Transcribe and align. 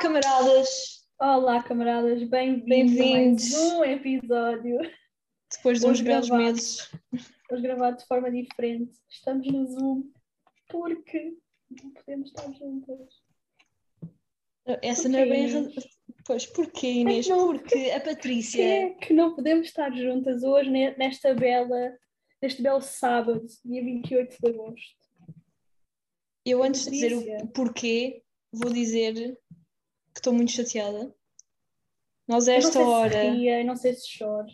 camaradas! 0.00 1.06
Olá, 1.20 1.62
camaradas, 1.62 2.22
bem-vindos 2.28 2.64
Bem-vindos. 2.94 3.54
a 3.54 3.78
um 3.78 3.84
episódio. 3.84 4.78
Depois 5.56 5.80
de 5.80 5.86
uns 5.86 6.00
gravado. 6.00 6.36
meses. 6.36 6.88
Hoje 7.50 7.62
gravado 7.62 7.96
de 7.98 8.06
forma 8.06 8.30
diferente. 8.30 8.92
Estamos 9.10 9.46
no 9.48 9.66
Zoom 9.66 10.04
porque 10.68 11.34
não 11.82 11.90
podemos 11.90 12.28
estar 12.28 12.52
juntas. 12.52 13.08
Essa 14.82 15.02
Porquê, 15.02 15.08
não 15.08 15.18
é 15.18 15.24
bem 15.26 15.32
a 15.32 15.48
Inês? 15.48 15.54
razão. 15.74 15.82
Pois, 16.26 16.46
porquê, 16.46 16.86
Inês? 16.92 17.26
não, 17.28 17.46
Porque 17.46 17.90
a 17.90 18.00
Patrícia. 18.00 18.62
é 18.62 18.90
que 18.90 19.12
não 19.14 19.34
podemos 19.34 19.66
estar 19.66 19.90
juntas 19.96 20.42
hoje 20.44 20.70
ne- 20.70 20.94
nesta 20.96 21.34
bela, 21.34 21.96
neste 22.42 22.62
belo 22.62 22.82
sábado, 22.82 23.44
dia 23.64 23.82
28 23.82 24.36
de 24.40 24.48
agosto? 24.50 24.96
Eu, 26.44 26.62
antes 26.62 26.84
de 26.84 26.90
dizer 26.90 27.10
Patrícia. 27.14 27.38
o 27.44 27.48
porquê, 27.48 28.22
vou 28.52 28.70
dizer 28.72 29.36
que 30.18 30.20
estou 30.20 30.32
muito 30.34 30.50
chateada. 30.50 31.14
Nós, 32.26 32.48
a 32.48 32.54
esta 32.54 32.80
hora, 32.80 33.22
se 33.22 33.30
ria, 33.30 33.62
não 33.64 33.76
sei 33.76 33.94
se 33.94 34.08
choro. 34.08 34.48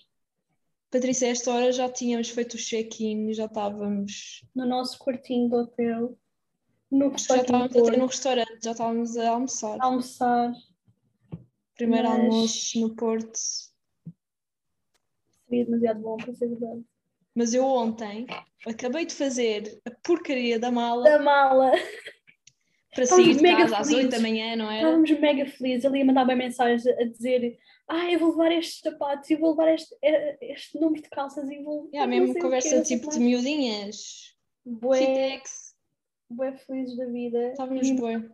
Patrícia, 0.91 1.27
a 1.27 1.31
esta 1.31 1.51
hora 1.53 1.73
já 1.73 1.89
tínhamos 1.89 2.29
feito 2.29 2.55
o 2.55 2.59
check-in, 2.59 3.33
já 3.33 3.47
estávamos. 3.47 4.45
No 4.55 4.67
nosso 4.67 4.99
quartinho 4.99 5.49
do 5.49 5.57
hotel, 5.57 6.17
no 6.91 7.11
já 7.19 7.39
estávamos 7.39 7.77
até 7.77 7.97
no 7.97 8.07
restaurante, 8.07 8.59
já 8.63 8.71
estávamos 8.73 9.17
a 9.17 9.31
almoçar. 9.31 9.79
a 9.81 9.85
almoçar. 9.87 10.53
Primeiro 11.75 12.09
mas- 12.09 12.19
almoço 12.21 12.81
no 12.81 12.95
Porto. 12.95 13.39
Seria 15.49 15.65
demasiado 15.65 16.01
bom 16.01 16.17
para 16.17 16.35
ser 16.35 16.49
verdade. 16.49 16.85
Mas 17.35 17.55
eu 17.55 17.65
ontem 17.67 18.27
acabei 18.67 19.05
de 19.07 19.15
fazer 19.15 19.81
a 19.85 19.91
porcaria 19.91 20.59
da 20.61 20.71
mala 20.71 21.03
Da 21.03 21.19
mala! 21.19 21.73
Para 22.95 23.07
sair 23.07 23.35
de 23.35 23.43
mega 23.43 23.59
casa 23.59 23.79
às 23.79 23.89
felizes. 23.89 24.13
8 24.13 24.17
da 24.17 24.21
manhã, 24.21 24.57
não 24.57 24.71
era? 24.71 24.77
Estávamos 24.77 25.11
mega 25.11 25.47
felizes. 25.47 25.85
Ele 25.85 25.99
ia 25.99 26.05
mandar 26.05 26.25
bem 26.25 26.37
mensagens 26.37 26.87
a 26.87 26.93
a 26.93 27.05
dizer: 27.05 27.59
Ah, 27.89 28.11
eu 28.11 28.19
vou 28.19 28.31
levar 28.31 28.53
estes 28.53 28.81
sapatos 28.81 29.29
e 29.31 29.37
vou 29.37 29.51
levar 29.51 29.75
este, 29.75 29.95
eh, 30.03 30.39
este 30.41 30.79
número 30.79 31.03
de 31.03 31.11
calças 31.11 31.49
e 31.51 31.63
vou. 31.63 31.89
Yeah, 31.93 32.11
não 32.11 32.27
mesmo 32.27 32.41
conversa 32.41 32.83
tipo 32.83 33.11
de 33.11 33.19
mais." 33.19 33.43
miudinhas. 33.43 34.35
Bué, 34.65 34.99
Fitex. 34.99 35.75
bué 36.31 36.57
felizes 36.57 36.97
da 36.97 37.07
vida. 37.07 37.51
Estávamos 37.51 37.91
bem. 37.91 38.31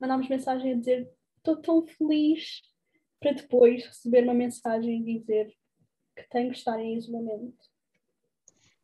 mandámos 0.00 0.28
mensagem 0.28 0.72
a 0.72 0.76
dizer: 0.76 1.10
Estou 1.38 1.56
tão 1.56 1.86
feliz. 1.86 2.62
Para 3.20 3.32
depois 3.32 3.86
receber 3.86 4.24
uma 4.24 4.34
mensagem 4.34 5.00
e 5.00 5.18
dizer 5.18 5.50
que 6.14 6.28
tenho 6.28 6.50
que 6.50 6.58
estar 6.58 6.78
em 6.78 6.98
isolamento. 6.98 7.56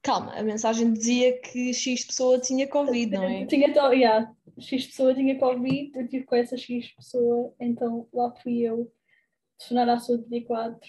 Calma, 0.02 0.32
a 0.32 0.42
mensagem 0.42 0.92
dizia 0.94 1.38
que 1.40 1.74
X 1.74 2.06
pessoa 2.06 2.38
tinha 2.38 2.66
Covid, 2.66 3.12
não 3.12 3.24
é? 3.24 3.44
Tinha 3.44 3.68
yeah, 3.92 4.32
X 4.60 4.86
pessoa 4.86 5.14
tinha 5.14 5.38
Covid, 5.38 5.98
eu 5.98 6.08
tive 6.08 6.24
com 6.24 6.34
essa 6.34 6.56
X 6.56 6.94
pessoa, 6.94 7.54
então 7.58 8.08
lá 8.12 8.34
fui 8.42 8.60
eu 8.60 8.92
telefonar 9.58 9.88
à 9.88 9.98
saúde 9.98 10.24
24 10.28 10.88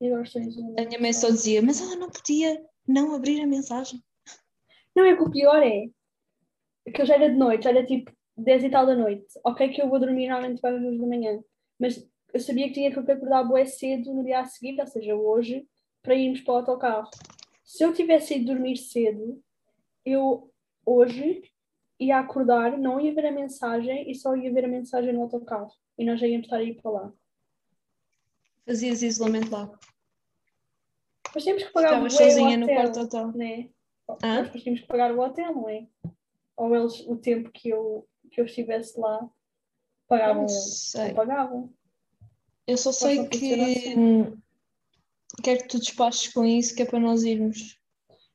e 0.00 0.06
agora 0.06 0.22
estou 0.22 0.42
em 0.42 0.48
isolamento. 0.48 0.80
A 0.80 0.84
minha 0.86 1.00
mãe 1.00 1.12
só 1.12 1.28
dizia, 1.28 1.62
mas 1.62 1.80
ela 1.80 1.96
não 1.96 2.10
podia 2.10 2.64
não 2.86 3.14
abrir 3.14 3.40
a 3.40 3.46
mensagem. 3.46 4.02
Não, 4.94 5.04
é 5.04 5.14
que 5.14 5.22
o 5.22 5.30
pior 5.30 5.62
é 5.62 5.86
que 6.90 7.02
eu 7.02 7.06
já 7.06 7.14
era 7.14 7.30
de 7.30 7.36
noite, 7.36 7.64
já 7.64 7.70
era 7.70 7.84
tipo 7.84 8.12
10 8.36 8.64
e 8.64 8.70
tal 8.70 8.86
da 8.86 8.94
noite. 8.94 9.26
Ok, 9.44 9.68
que 9.70 9.82
eu 9.82 9.88
vou 9.88 9.98
dormir 9.98 10.28
normalmente 10.28 10.60
para 10.60 10.76
as 10.76 10.82
2 10.82 11.00
da 11.00 11.06
manhã, 11.06 11.42
mas 11.78 12.08
eu 12.32 12.40
sabia 12.40 12.68
que 12.68 12.74
tinha 12.74 12.92
que 12.92 12.98
acordar 12.98 13.44
bué 13.44 13.64
cedo 13.64 14.12
no 14.12 14.24
dia 14.24 14.40
a 14.40 14.44
seguir, 14.44 14.78
ou 14.80 14.86
seja, 14.86 15.14
hoje, 15.14 15.66
para 16.02 16.14
irmos 16.14 16.40
para 16.40 16.54
o 16.54 16.56
autocarro. 16.58 17.10
Se 17.64 17.84
eu 17.84 17.92
tivesse 17.92 18.36
ido 18.36 18.46
dormir 18.46 18.76
cedo, 18.76 19.42
eu 20.04 20.52
hoje 20.84 21.42
ia 21.98 22.18
acordar, 22.18 22.76
não 22.78 23.00
ia 23.00 23.14
ver 23.14 23.26
a 23.26 23.32
mensagem 23.32 24.10
e 24.10 24.14
só 24.14 24.36
ia 24.36 24.52
ver 24.52 24.64
a 24.64 24.68
mensagem 24.68 25.12
no 25.12 25.22
autocarro. 25.22 25.70
E 25.98 26.04
nós 26.04 26.20
já 26.20 26.26
íamos 26.26 26.46
estar 26.46 26.58
a 26.58 26.62
ir 26.62 26.74
para 26.80 26.90
lá. 26.90 27.12
Fazias 28.66 29.02
isolamento 29.02 29.50
lá. 29.50 29.70
Mas 31.34 31.44
temos 31.44 31.62
que 31.64 31.72
pagar 31.72 32.02
o 32.02 32.10
sozinha 32.10 32.56
no 32.56 32.64
hotel. 32.64 32.76
quarto 32.76 33.00
hotel. 33.00 33.32
né? 33.32 33.70
Depois 34.42 34.62
tínhamos 34.62 34.80
que 34.82 34.86
pagar 34.86 35.12
o 35.12 35.20
hotel, 35.20 35.54
não 35.54 35.68
é? 35.68 35.86
Ou 36.56 36.74
eles, 36.74 37.00
o 37.06 37.16
tempo 37.16 37.50
que 37.50 37.68
eu, 37.68 38.06
que 38.30 38.40
eu 38.40 38.44
estivesse 38.44 38.98
lá, 38.98 39.28
pagavam 40.08 40.42
Não 40.42 40.42
eles. 40.42 40.90
sei. 40.90 41.08
Não 41.08 41.14
pagavam. 41.14 41.74
Eu 42.66 42.76
só 42.76 42.92
sei 42.92 43.26
que 43.28 43.54
assim. 43.54 44.42
quero 45.42 45.60
que 45.62 45.68
tu 45.68 45.78
despaches 45.78 46.32
com 46.32 46.44
isso, 46.44 46.74
que 46.74 46.82
é 46.82 46.86
para 46.86 46.98
nós 46.98 47.22
irmos. 47.22 47.78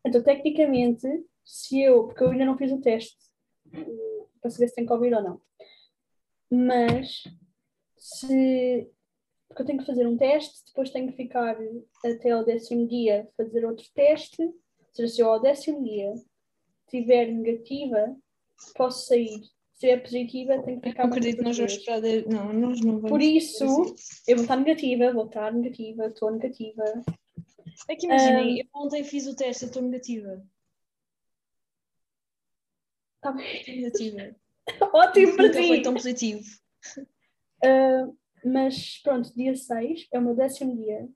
Então, 0.06 0.24
tecnicamente, 0.24 1.08
se 1.44 1.82
eu, 1.82 2.08
porque 2.08 2.24
eu 2.24 2.32
ainda 2.32 2.46
não 2.46 2.58
fiz 2.58 2.72
o 2.72 2.82
teste 2.82 3.18
o- 3.74 4.28
para 4.42 4.50
saber 4.52 4.68
se 4.70 4.76
tem 4.76 4.86
Covid 4.86 5.16
ou 5.16 5.24
não, 5.24 5.42
mas 6.50 7.24
se. 7.98 8.90
Porque 9.48 9.64
eu 9.64 9.66
tenho 9.66 9.80
que 9.80 9.86
fazer 9.86 10.08
um 10.08 10.18
teste, 10.18 10.66
depois 10.68 10.92
tenho 10.92 11.10
que 11.10 11.18
ficar 11.18 11.58
até 12.06 12.32
ao 12.32 12.46
décimo 12.46 12.88
dia 12.88 13.28
fazer 13.36 13.66
outro 13.66 13.86
teste. 13.94 14.42
Ou 14.42 14.56
seja, 14.94 15.14
se 15.14 15.22
eu 15.22 15.30
ao 15.30 15.42
décimo 15.42 15.84
dia 15.84 16.14
estiver 16.86 17.28
negativa, 17.28 18.16
posso 18.76 19.08
sair. 19.08 19.42
Se 19.74 19.90
é 19.90 19.98
positiva, 19.98 20.62
tenho 20.64 20.80
que 20.80 20.88
Eu 20.88 20.92
ficar 20.92 21.04
mais 21.04 21.18
acredito 21.18 21.38
que 21.40 21.44
nós 21.44 21.58
vamos 21.58 21.74
esperar. 21.74 22.02
de- 22.02 22.28
Não, 22.30 22.54
nós 22.54 22.80
não 22.82 22.94
vamos. 22.94 23.10
Por 23.10 23.22
isso, 23.22 23.66
eu 24.28 24.36
vou 24.38 24.44
estar 24.44 24.56
negativa, 24.56 25.12
vou 25.12 25.26
estar 25.26 25.52
negativa, 25.54 26.06
estou 26.08 26.32
negativa. 26.32 26.84
É 27.90 27.96
que 27.96 28.06
imaginem, 28.06 28.54
Hum. 28.54 28.58
eu 28.74 28.82
ontem 28.82 29.04
fiz 29.04 29.28
o 29.28 29.36
teste, 29.36 29.64
eu 29.64 29.68
estou 29.68 29.82
negativa. 29.82 30.42
Tá 33.22 33.32
bem. 33.32 33.64
Negativa. 33.68 34.36
Ótimo 34.94 35.36
para 35.36 35.48
Nunca 35.48 35.62
foi 35.62 35.78
ti! 35.78 35.82
tão 35.84 35.94
positivo. 35.94 36.44
Ah, 37.64 38.10
mas 38.44 38.98
pronto, 39.04 39.34
dia 39.36 39.56
6 39.56 40.08
é 40.12 40.20
o 40.20 40.22
meu 40.22 40.36
décimo 40.36 40.76
dia. 40.76 41.08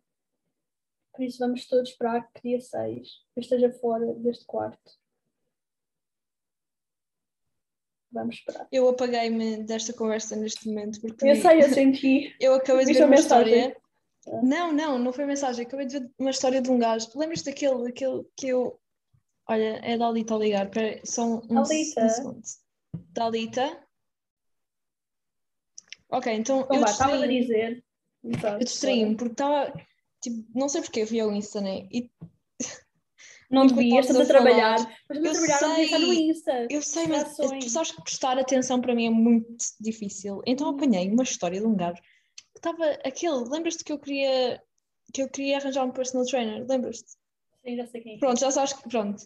Por 1.13 1.23
isso 1.23 1.39
vamos 1.39 1.65
todos 1.67 1.89
esperar 1.89 2.29
que 2.33 2.41
dia 2.49 2.59
6 2.61 3.07
eu 3.35 3.41
esteja 3.41 3.71
fora 3.71 4.13
deste 4.15 4.45
quarto. 4.45 4.91
Vamos 8.11 8.35
esperar. 8.35 8.67
Eu 8.71 8.87
apaguei-me 8.87 9.63
desta 9.63 9.91
conversa 9.93 10.35
neste 10.35 10.67
momento 10.69 11.01
porque 11.01 11.27
Eu 11.27 11.35
sei, 11.35 11.63
eu 11.63 11.69
senti. 11.73 12.35
eu 12.39 12.53
acabei 12.53 12.85
de 12.85 12.93
ver 12.93 13.05
uma 13.05 13.15
história. 13.15 13.75
Não, 14.41 14.71
não, 14.71 14.97
não 14.97 15.13
foi 15.13 15.25
mensagem. 15.25 15.65
Acabei 15.65 15.85
de 15.85 15.99
ver 15.99 16.11
uma 16.17 16.29
história 16.31 16.61
de 16.61 16.69
um 16.71 16.79
gajo. 16.79 17.07
Lembras 17.15 17.41
daquele, 17.43 17.83
daquele 17.83 18.23
que 18.35 18.47
eu. 18.47 18.79
Olha, 19.47 19.79
é 19.83 19.97
da 19.97 20.07
Alita 20.07 20.35
a 20.35 20.37
ligar. 20.37 20.69
Peraí, 20.71 21.01
só 21.05 21.23
um, 21.25 21.59
Alita? 21.59 22.05
um 22.05 22.09
segundo. 22.09 22.41
Da 23.11 23.25
Alita? 23.25 23.85
Ok, 26.09 26.31
então 26.33 26.61
Então 26.61 26.75
eu 26.77 26.85
estava 26.85 27.15
a 27.23 27.27
dizer. 27.27 27.83
Então, 28.23 28.53
Eu 28.53 28.59
distraí-me 28.59 29.15
porque 29.15 29.33
estava. 29.33 29.73
Tipo, 30.21 30.43
não 30.57 30.67
sei 30.69 30.81
porque 30.81 31.05
fui 31.05 31.19
ao 31.19 31.31
Insta, 31.31 31.61
né? 31.61 31.87
E 31.91 32.09
Não 33.51 33.67
devias, 33.67 34.07
estás 34.09 34.19
a 34.21 34.25
trabalhar. 34.25 34.77
Mas 35.07 35.17
eu 35.17 35.23
trabalhar, 35.23 35.61
não 35.61 35.69
devia 35.75 35.83
estar 35.85 35.99
no 35.99 36.05
sei, 36.13 36.29
Insta. 36.29 36.67
eu 36.69 36.81
sei, 36.81 37.07
mas 37.07 37.23
tu 37.23 37.27
Distrações. 37.41 37.71
sabes 37.71 37.91
que 37.91 38.01
prestar 38.01 38.39
atenção 38.39 38.81
para 38.81 38.95
mim 38.95 39.05
é 39.05 39.09
muito 39.11 39.63
difícil. 39.79 40.41
Então 40.47 40.69
apanhei 40.69 41.07
uma 41.09 41.23
história 41.23 41.59
de 41.59 41.67
um 41.67 41.75
gajo 41.75 42.01
que 42.01 42.57
estava 42.57 42.83
aquele. 43.05 43.47
Lembras-te 43.49 43.83
que 43.83 43.91
eu 43.93 43.99
queria 43.99 44.61
que 45.13 45.21
eu 45.21 45.29
queria 45.29 45.57
arranjar 45.57 45.85
um 45.85 45.91
personal 45.91 46.25
trainer? 46.25 46.65
Lembras-te? 46.67 47.11
Sim, 47.63 47.75
já 47.77 47.85
sei 47.87 48.01
quem 48.01 48.15
é. 48.15 48.17
Pronto, 48.19 48.39
já 48.39 48.49
sabes 48.49 48.73
que. 48.73 48.89
Pronto. 48.89 49.23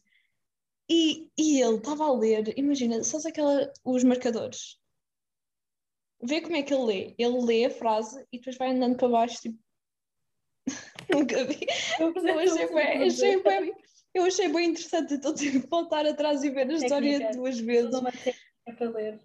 E, 0.89 1.29
e 1.37 1.61
ele 1.61 1.77
estava 1.77 2.05
a 2.05 2.13
ler, 2.13 2.57
imagina, 2.57 3.03
sabes 3.03 3.25
aquela, 3.27 3.71
os 3.85 4.03
marcadores? 4.03 4.79
Vê 6.21 6.41
como 6.41 6.55
é 6.55 6.63
que 6.63 6.73
ele 6.73 6.83
lê. 6.83 7.15
Ele 7.17 7.45
lê 7.45 7.65
a 7.65 7.69
frase 7.69 8.25
e 8.31 8.39
depois 8.39 8.57
vai 8.57 8.71
andando 8.71 8.97
para 8.97 9.07
baixo, 9.07 9.39
tipo. 9.41 9.59
Nunca 11.13 11.45
vi. 11.45 11.65
Eu 11.99 12.13
Eu 12.13 12.39
achei 12.39 12.67
bem, 12.73 13.03
achei 13.03 13.43
bem, 13.43 13.75
eu 14.13 14.23
achei 14.23 14.49
bem 14.49 14.69
interessante, 14.69 15.13
então 15.13 15.33
tive 15.33 15.61
que 15.61 15.67
voltar 15.67 16.05
atrás 16.05 16.43
e 16.43 16.49
ver 16.49 16.69
a 16.69 16.73
história 16.73 17.19
Técnica. 17.19 17.37
duas 17.37 17.59
vezes. 17.59 17.95
Uma 17.95 18.11
para 18.75 18.89
ler. 18.89 19.19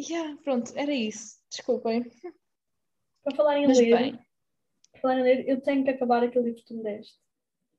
Yeah, 0.00 0.36
pronto, 0.42 0.72
era 0.74 0.92
isso. 0.92 1.38
Desculpem. 1.50 2.10
Para 3.22 3.36
falar 3.36 3.58
em 3.58 3.66
Mas 3.66 3.78
ler, 3.78 3.96
bem, 3.96 4.18
falar 5.00 5.18
em 5.18 5.22
ler, 5.22 5.48
eu 5.48 5.60
tenho 5.60 5.84
que 5.84 5.90
acabar 5.90 6.22
aquele 6.24 6.46
livro 6.46 6.60
que 6.60 6.66
tu 6.66 6.74
me 6.74 6.82
deste. 6.82 7.20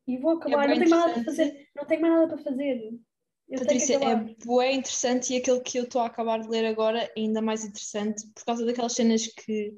E 0.07 0.17
vou 0.17 0.31
acabar, 0.31 0.69
É 0.69 0.75
não 0.75 0.79
tenho 0.79 0.89
mais 0.89 1.01
nada 1.01 1.13
para 1.13 1.23
fazer. 1.23 1.69
Não 1.75 1.85
tenho 1.85 2.01
mais 2.01 2.13
nada 2.13 2.27
para 2.27 2.43
fazer. 2.43 2.99
Eu 3.49 3.59
Patrícia, 3.59 3.95
é 3.95 4.15
bué 4.45 4.73
interessante 4.73 5.33
e 5.33 5.37
aquele 5.37 5.61
que 5.61 5.77
eu 5.77 5.83
estou 5.83 6.01
a 6.01 6.07
acabar 6.07 6.39
de 6.39 6.47
ler 6.47 6.65
agora 6.65 7.03
é 7.03 7.13
ainda 7.17 7.41
mais 7.41 7.63
interessante 7.63 8.25
por 8.33 8.45
causa 8.45 8.65
daquelas 8.65 8.93
cenas 8.93 9.27
que 9.27 9.73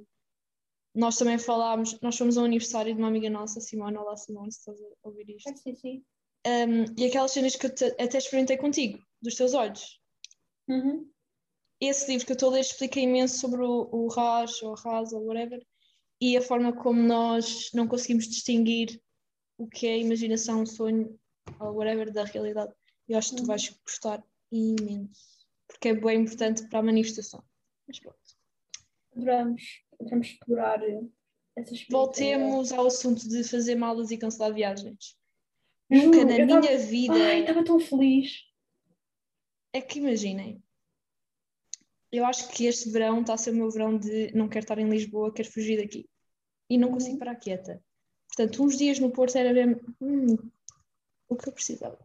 nós 0.94 1.17
também 1.17 1.38
falámos. 1.38 2.00
Nós 2.01 2.17
fomos 2.17 2.38
ao 2.38 2.45
aniversário 2.45 2.94
de 2.94 3.00
uma 3.00 3.09
amiga 3.09 3.29
nossa, 3.29 3.59
Simone. 3.59 3.97
Olá, 3.97 4.15
Simone, 4.15 4.51
se 4.51 4.59
estás 4.59 4.79
a 4.81 5.07
ouvir 5.07 5.29
isto. 5.29 5.50
Ah, 5.50 5.56
sim, 5.57 5.75
sim. 5.75 6.03
Um, 6.47 6.85
e 6.97 7.06
aquelas 7.06 7.31
cenas 7.31 7.56
que 7.56 7.65
eu 7.65 7.73
te- 7.73 7.95
até 8.00 8.17
experimentei 8.17 8.56
contigo, 8.56 9.00
dos 9.21 9.35
teus 9.35 9.53
olhos. 9.53 10.00
Uhum. 10.67 11.07
esse 11.79 12.09
livro 12.09 12.25
que 12.25 12.31
eu 12.31 12.35
estou 12.35 12.50
a 12.50 12.53
ler 12.53 12.62
explica 12.62 13.00
imenso 13.00 13.38
sobre 13.39 13.62
o, 13.62 13.88
o 13.91 14.07
RAS 14.07 14.63
ou 14.63 14.73
RAS 14.73 15.13
ou 15.13 15.25
whatever 15.25 15.63
e 16.19 16.35
a 16.38 16.41
forma 16.41 16.73
como 16.73 17.00
nós 17.01 17.69
não 17.73 17.88
conseguimos 17.88 18.27
distinguir 18.27 19.00
o 19.57 19.67
que 19.67 19.85
é 19.85 20.00
imaginação, 20.00 20.65
sonho 20.65 21.19
ou 21.59 21.73
whatever 21.73 22.12
da 22.12 22.23
realidade. 22.23 22.73
Eu 23.07 23.18
acho 23.18 23.31
que 23.31 23.36
tu 23.38 23.42
Uhum. 23.42 23.48
vais 23.48 23.69
gostar 23.86 24.24
imenso 24.52 25.36
porque 25.68 25.90
é 25.90 25.94
bem 25.96 26.22
importante 26.22 26.68
para 26.69 26.80
a 26.80 26.84
manifestação. 26.84 27.44
Mas 27.88 28.00
pronto. 28.00 28.18
Adoramos. 29.16 29.84
Vamos 30.00 30.28
explorar 30.28 30.80
essas. 31.56 31.86
Voltemos 31.90 32.72
ao 32.72 32.88
assunto 32.88 33.28
de 33.28 33.44
fazer 33.44 33.75
malas 33.75 34.12
e 34.12 34.18
cancelar 34.18 34.54
viagens. 34.54 35.18
Nunca 35.90 36.19
Juro, 36.19 36.28
na 36.28 36.38
eu 36.38 36.46
minha 36.46 36.62
tava- 36.62 36.78
vida. 36.78 37.13
Ai, 37.13 37.42
estava 37.42 37.63
tão 37.63 37.80
feliz. 37.80 38.44
É 39.74 39.81
que 39.81 40.00
imaginem. 40.00 40.63
Eu 42.12 42.25
acho 42.25 42.50
que 42.50 42.66
este 42.66 42.90
verão 42.90 43.22
está 43.22 43.34
a 43.34 43.38
ser 43.38 43.51
o 43.51 43.56
meu 43.56 43.69
verão 43.69 43.98
de 43.98 44.31
não 44.34 44.48
quero 44.48 44.63
estar 44.63 44.80
em 44.80 44.90
Lisboa, 44.90 45.34
quero 45.34 45.51
fugir 45.51 45.78
daqui. 45.81 46.10
E 46.69 46.78
não 46.78 46.88
Uhum. 46.88 46.94
consigo 46.96 47.18
parar 47.19 47.36
quieta. 47.36 47.84
Portanto, 48.28 48.63
uns 48.63 48.78
dias 48.78 49.00
no 49.00 49.12
Porto 49.12 49.36
era 49.38 49.54
mesmo 49.54 49.81
hum, 50.01 50.36
o 51.30 51.36
que 51.36 51.48
eu 51.50 51.54
precisava. 51.54 52.05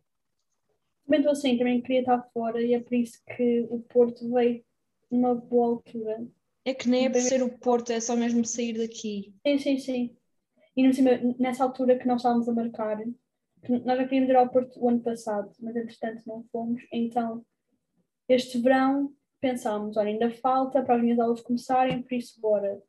Estou 1.10 1.32
assim, 1.32 1.58
também 1.58 1.80
queria 1.80 2.00
estar 2.00 2.22
fora 2.32 2.62
e 2.62 2.74
é 2.74 2.80
por 2.80 2.94
isso 2.94 3.20
que 3.36 3.66
o 3.70 3.80
Porto 3.80 4.30
veio 4.32 4.64
numa 5.10 5.34
boa 5.34 5.68
altura. 5.68 6.26
É 6.64 6.74
que 6.74 6.88
nem 6.88 7.06
é 7.06 7.08
por 7.08 7.14
Bem- 7.14 7.22
ser 7.22 7.42
o 7.42 7.58
Porto, 7.58 7.90
é 7.90 8.00
só 8.00 8.14
mesmo 8.16 8.44
sair 8.44 8.78
daqui. 8.78 9.34
Sim, 9.46 9.58
sim, 9.58 9.78
sim. 9.78 10.16
E 10.76 10.86
nessa 11.38 11.64
altura 11.64 11.98
que 11.98 12.06
nós 12.06 12.18
estávamos 12.18 12.48
a 12.48 12.52
marcar, 12.52 12.98
que 13.64 13.72
nós 13.72 13.98
já 13.98 14.04
queríamos 14.04 14.30
ir 14.30 14.36
ao 14.36 14.48
Porto 14.48 14.78
o 14.82 14.88
ano 14.88 15.00
passado, 15.00 15.50
mas 15.60 15.74
entretanto 15.74 16.22
não 16.26 16.44
fomos. 16.52 16.82
Então, 16.92 17.44
este 18.28 18.58
verão 18.60 19.12
pensámos, 19.40 19.96
olha, 19.96 20.08
ainda 20.10 20.30
falta 20.30 20.82
para 20.82 20.96
as 20.96 21.02
minhas 21.02 21.18
aulas 21.18 21.40
começarem, 21.40 22.02
por 22.02 22.14
isso 22.14 22.40
bora. 22.40 22.80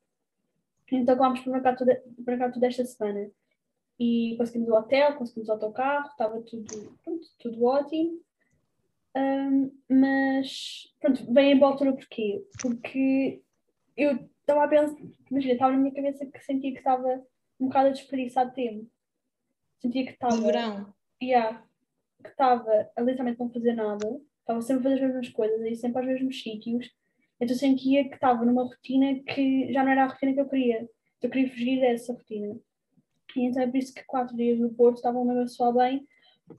Então 0.92 1.14
acabámos 1.16 1.40
por 1.40 1.52
marcar 1.52 1.76
por 1.78 1.88
marcar 2.28 2.52
tudo 2.52 2.66
esta 2.66 2.84
semana. 2.86 3.32
E 4.04 4.36
conseguimos 4.36 4.68
o 4.68 4.74
hotel, 4.74 5.14
conseguimos 5.16 5.48
o 5.48 5.52
autocarro, 5.52 6.08
estava 6.08 6.42
tudo, 6.42 6.98
pronto, 7.04 7.28
tudo 7.38 7.64
ótimo. 7.64 8.20
Ahm, 9.14 9.70
mas 9.88 10.92
pronto, 11.00 11.32
vem 11.32 11.52
em 11.52 11.60
boa 11.60 11.74
altura 11.74 11.94
porquê? 11.94 12.44
Porque 12.60 13.44
eu 13.96 14.28
estava 14.40 14.64
a 14.64 14.68
pensar, 14.68 14.98
imagina, 15.30 15.54
estava 15.54 15.74
na 15.74 15.78
minha 15.78 15.94
cabeça 15.94 16.26
que 16.26 16.40
sentia 16.44 16.72
que 16.72 16.80
estava 16.80 17.24
um 17.60 17.68
bocado 17.68 17.90
a 17.90 17.92
desperdiçar 17.92 18.52
tempo. 18.52 18.90
Sentia 19.80 20.04
que 20.04 20.14
estava. 20.14 20.36
Verão. 20.36 20.92
Yeah, 21.22 21.64
que 22.24 22.30
estava 22.30 22.90
literalmente 22.98 23.40
não 23.40 23.52
fazer 23.52 23.74
nada, 23.74 24.20
estava 24.40 24.64
sempre 24.64 24.80
a 24.80 24.84
fazer 24.84 24.96
as 24.96 25.02
mesmas 25.02 25.30
coisas, 25.30 25.62
ir 25.62 25.76
sempre 25.76 26.00
aos 26.00 26.08
mesmos 26.08 26.42
sítios, 26.42 26.92
então 27.40 27.56
sentia 27.56 28.10
que 28.10 28.16
estava 28.16 28.44
numa 28.44 28.64
rotina 28.64 29.22
que 29.22 29.72
já 29.72 29.84
não 29.84 29.92
era 29.92 30.06
a 30.06 30.08
rotina 30.08 30.34
que 30.34 30.42
eu 30.42 30.50
queria. 30.50 30.90
Eu 31.22 31.30
queria 31.30 31.52
fugir 31.52 31.80
dessa 31.80 32.14
rotina. 32.14 32.60
E 33.36 33.46
então 33.46 33.64
é 33.64 33.68
por 33.68 33.78
isso 33.78 33.94
que 33.94 34.04
quatro 34.06 34.36
dias 34.36 34.60
no 34.60 34.74
Porto 34.74 34.98
estavam 34.98 35.26
mesmo 35.26 35.42
a 35.42 35.48
soar 35.48 35.74
bem, 35.74 36.06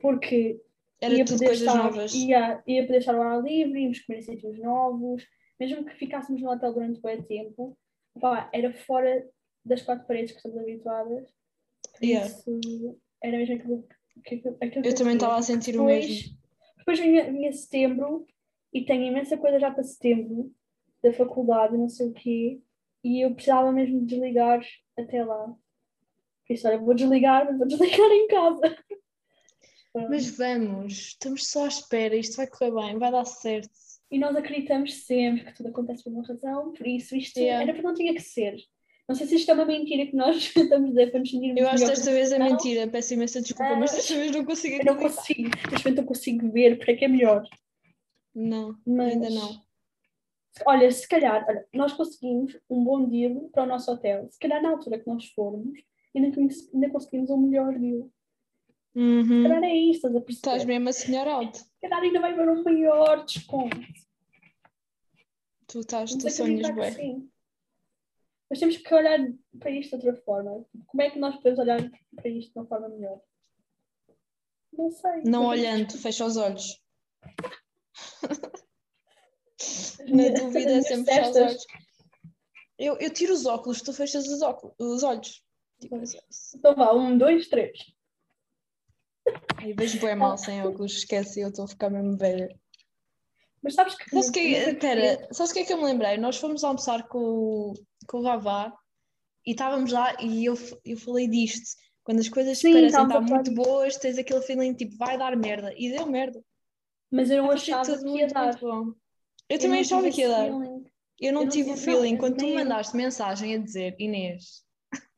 porque 0.00 0.60
Era 1.00 1.14
ia 1.14 1.24
poder 1.24 1.52
estar, 1.52 1.74
novas. 1.74 2.14
Ia, 2.14 2.62
ia 2.66 2.86
poder 2.86 2.98
estar 2.98 3.14
ao 3.14 3.22
ar 3.22 3.42
livre, 3.42 3.82
íamos 3.82 4.00
comer 4.00 4.18
em 4.18 4.22
sítios 4.22 4.58
novos, 4.58 5.26
mesmo 5.58 5.84
que 5.84 5.94
ficássemos 5.96 6.40
no 6.40 6.50
hotel 6.50 6.72
durante 6.72 7.00
bem 7.00 7.22
tempo, 7.22 7.76
pá, 8.20 8.48
era 8.52 8.72
fora 8.72 9.26
das 9.64 9.82
quatro 9.82 10.06
paredes 10.06 10.32
que 10.32 10.38
estamos 10.38 10.58
habituadas. 10.58 11.28
Yeah. 12.02 12.26
isso 12.26 12.98
era 13.22 13.36
mesmo 13.36 13.54
aquilo 13.54 13.86
que, 14.24 14.34
aquilo 14.60 14.82
que 14.82 14.88
Eu 14.88 14.94
também 14.94 15.14
estava 15.14 15.36
a 15.36 15.42
sentir 15.42 15.70
o 15.78 15.86
depois, 15.86 16.08
mesmo. 16.08 16.38
Depois 16.78 16.98
vinha, 16.98 17.30
vinha 17.30 17.52
setembro 17.52 18.26
e 18.72 18.84
tenho 18.84 19.04
imensa 19.04 19.36
coisa 19.36 19.60
já 19.60 19.70
para 19.70 19.84
setembro 19.84 20.52
da 21.02 21.12
faculdade, 21.12 21.76
não 21.76 21.88
sei 21.88 22.08
o 22.08 22.12
quê, 22.12 22.60
e 23.04 23.24
eu 23.24 23.34
precisava 23.34 23.72
mesmo 23.72 24.00
de 24.00 24.06
desligar 24.06 24.60
até 24.98 25.24
lá. 25.24 25.54
Olha, 26.64 26.78
vou 26.78 26.94
desligar, 26.94 27.44
mas 27.46 27.58
vou 27.58 27.66
desligar 27.66 28.10
em 28.10 28.26
casa. 28.28 28.76
Mas 29.94 30.36
vamos, 30.36 30.92
estamos 30.92 31.48
só 31.48 31.64
à 31.64 31.68
espera, 31.68 32.16
isto 32.16 32.36
vai 32.36 32.46
correr 32.46 32.70
bem, 32.72 32.98
vai 32.98 33.12
dar 33.12 33.24
certo. 33.26 33.70
E 34.10 34.18
nós 34.18 34.34
acreditamos 34.36 35.04
sempre 35.04 35.44
que 35.44 35.54
tudo 35.54 35.68
acontece 35.68 36.04
por 36.04 36.12
uma 36.12 36.26
razão, 36.26 36.72
por 36.72 36.86
isso 36.86 37.14
isto 37.16 37.38
Yeah. 37.38 37.62
era 37.62 37.74
para 37.74 37.82
não 37.82 37.94
tinha 37.94 38.14
que 38.14 38.20
ser. 38.22 38.56
Não 39.08 39.14
sei 39.16 39.26
se 39.26 39.34
isto 39.36 39.50
é 39.50 39.54
uma 39.54 39.64
mentira 39.66 40.06
que 40.06 40.16
nós 40.16 40.36
estamos 40.56 40.72
a 40.72 40.88
dizer 40.90 41.10
para 41.10 41.20
nos 41.20 41.30
sentirmos 41.30 41.60
Eu 41.60 41.68
acho 41.68 41.84
que 41.84 41.90
desta 41.90 42.10
vez 42.10 42.32
é 42.32 42.38
mentira, 42.38 42.88
peço 42.88 43.14
imensa 43.14 43.40
desculpa, 43.42 43.72
Ah, 43.72 43.76
mas 43.76 43.92
desta 43.92 44.14
vez 44.14 44.30
não 44.30 44.44
consigo 44.44 44.76
Eu 44.76 44.84
não 44.84 44.92
acreditar. 44.94 45.16
consigo, 45.20 45.50
neste 45.70 45.84
momento 45.86 45.98
eu 45.98 46.04
consigo 46.06 46.52
ver 46.52 46.78
para 46.78 46.96
que 46.96 47.04
é 47.04 47.08
melhor. 47.08 47.42
Não, 48.34 48.74
Mas, 48.86 49.12
ainda 49.12 49.28
não. 49.30 49.60
Olha, 50.66 50.90
se 50.90 51.06
calhar, 51.08 51.44
olha, 51.48 51.66
nós 51.74 51.92
conseguimos 51.92 52.56
um 52.70 52.82
bom 52.84 53.06
deal 53.08 53.48
para 53.50 53.62
o 53.64 53.66
nosso 53.66 53.90
hotel. 53.90 54.28
Se 54.30 54.38
calhar 54.38 54.62
na 54.62 54.70
altura 54.70 54.98
que 54.98 55.06
nós 55.06 55.26
formos, 55.34 55.78
ainda, 56.14 56.34
cons- 56.34 56.68
ainda 56.74 56.90
conseguimos 56.90 57.30
um 57.30 57.36
melhor 57.38 57.78
deal. 57.78 58.10
Se 58.92 58.98
Uhum. 58.98 59.42
calhar 59.44 59.64
é 59.64 59.74
isto, 59.74 59.96
estás 60.08 60.16
a 60.16 60.20
perceber? 60.20 60.36
Estás 60.50 60.64
mesmo 60.66 60.88
a 60.88 60.92
sonhar 60.92 61.26
alto. 61.28 61.58
Se 61.58 61.80
calhar 61.80 62.00
ainda 62.02 62.20
vai 62.20 62.32
haver 62.32 62.48
um 62.48 62.62
maior 62.62 63.24
desconto. 63.24 63.76
Tu 65.66 65.80
estás, 65.80 66.14
tu 66.14 66.28
sonhas, 66.30 66.94
sim. 66.94 67.30
Mas 68.50 68.58
temos 68.60 68.76
que 68.76 68.94
olhar 68.94 69.18
para 69.58 69.70
isto 69.70 69.96
de 69.98 70.06
outra 70.06 70.22
forma. 70.22 70.66
Como 70.86 71.02
é 71.02 71.08
que 71.10 71.18
nós 71.18 71.36
podemos 71.36 71.58
olhar 71.58 71.90
para 72.14 72.28
isto 72.28 72.52
de 72.52 72.58
uma 72.58 72.66
forma 72.66 72.88
melhor? 72.90 73.18
Não 74.74 74.90
sei. 74.90 75.22
Não 75.24 75.46
olhando, 75.46 75.96
fecha 75.96 76.26
os 76.26 76.36
olhos. 76.36 76.78
Na 80.08 80.28
dúvida 80.30 80.82
sempre 80.82 81.14
fechar 81.14 81.30
os 81.30 81.36
olhos. 81.36 81.66
Eu, 82.78 82.96
eu 82.98 83.10
tiro 83.12 83.32
os 83.32 83.46
óculos, 83.46 83.80
tu 83.80 83.92
fechas 83.92 84.26
os, 84.26 84.42
óculos, 84.42 84.74
os 84.78 85.02
olhos. 85.02 85.42
Então 85.86 86.74
vá, 86.74 86.92
um, 86.94 87.16
dois, 87.16 87.48
três. 87.48 87.78
Ai, 89.58 89.72
vejo 89.72 90.00
bem 90.00 90.16
mal 90.16 90.36
sem 90.36 90.62
óculos, 90.62 90.92
esquece, 90.98 91.40
eu 91.40 91.48
estou 91.48 91.64
a 91.64 91.68
ficar 91.68 91.90
mesmo 91.90 92.16
velha. 92.16 92.48
Mas 93.62 93.74
sabes 93.74 93.94
que. 93.94 94.10
Sabes 94.10 94.30
que 94.30 94.40
espera, 94.40 95.28
sabes 95.32 95.50
o 95.50 95.54
que 95.54 95.60
é 95.60 95.64
que 95.64 95.72
eu 95.72 95.78
me 95.78 95.84
lembrei? 95.84 96.16
Nós 96.18 96.36
fomos 96.36 96.64
almoçar 96.64 97.06
com, 97.06 97.18
o- 97.18 97.74
com 98.08 98.18
o 98.18 98.22
Vavá 98.22 98.72
e 99.46 99.52
estávamos 99.52 99.92
lá 99.92 100.16
e 100.20 100.44
eu, 100.44 100.54
eu 100.84 100.96
falei 100.96 101.28
disto. 101.28 101.80
Quando 102.02 102.18
as 102.18 102.28
coisas 102.28 102.58
Sim, 102.58 102.72
parecem 102.72 103.02
estar 103.04 103.20
muito 103.20 103.54
boas, 103.54 103.96
tens 103.96 104.18
aquele 104.18 104.42
feeling 104.42 104.74
tipo, 104.74 104.96
vai 104.96 105.16
dar 105.16 105.36
merda. 105.36 105.72
E 105.76 105.90
deu 105.92 106.04
merda. 106.06 106.42
Mas 107.08 107.30
eu 107.30 107.44
não 107.44 107.52
Achei 107.52 107.72
achava 107.72 107.96
tudo 107.96 108.04
que 108.04 108.18
ia 108.18 108.26
muito, 108.26 108.34
dar. 108.34 108.44
muito 108.46 108.60
bom. 108.60 108.86
Eu, 108.88 108.94
Eu 109.50 109.58
também 109.60 109.80
achava 109.80 110.10
que 110.10 110.20
ia 110.20 110.28
dar. 110.28 110.44
feeling. 110.46 110.84
Eu 111.20 111.32
não 111.32 111.42
Eu 111.44 111.48
tive 111.48 111.70
o 111.70 111.76
feeling. 111.76 112.16
Quando 112.16 112.38
tu 112.38 112.44
eu. 112.46 112.54
mandaste 112.56 112.96
mensagem 112.96 113.54
a 113.54 113.58
dizer, 113.58 113.94
Inês, 114.00 114.64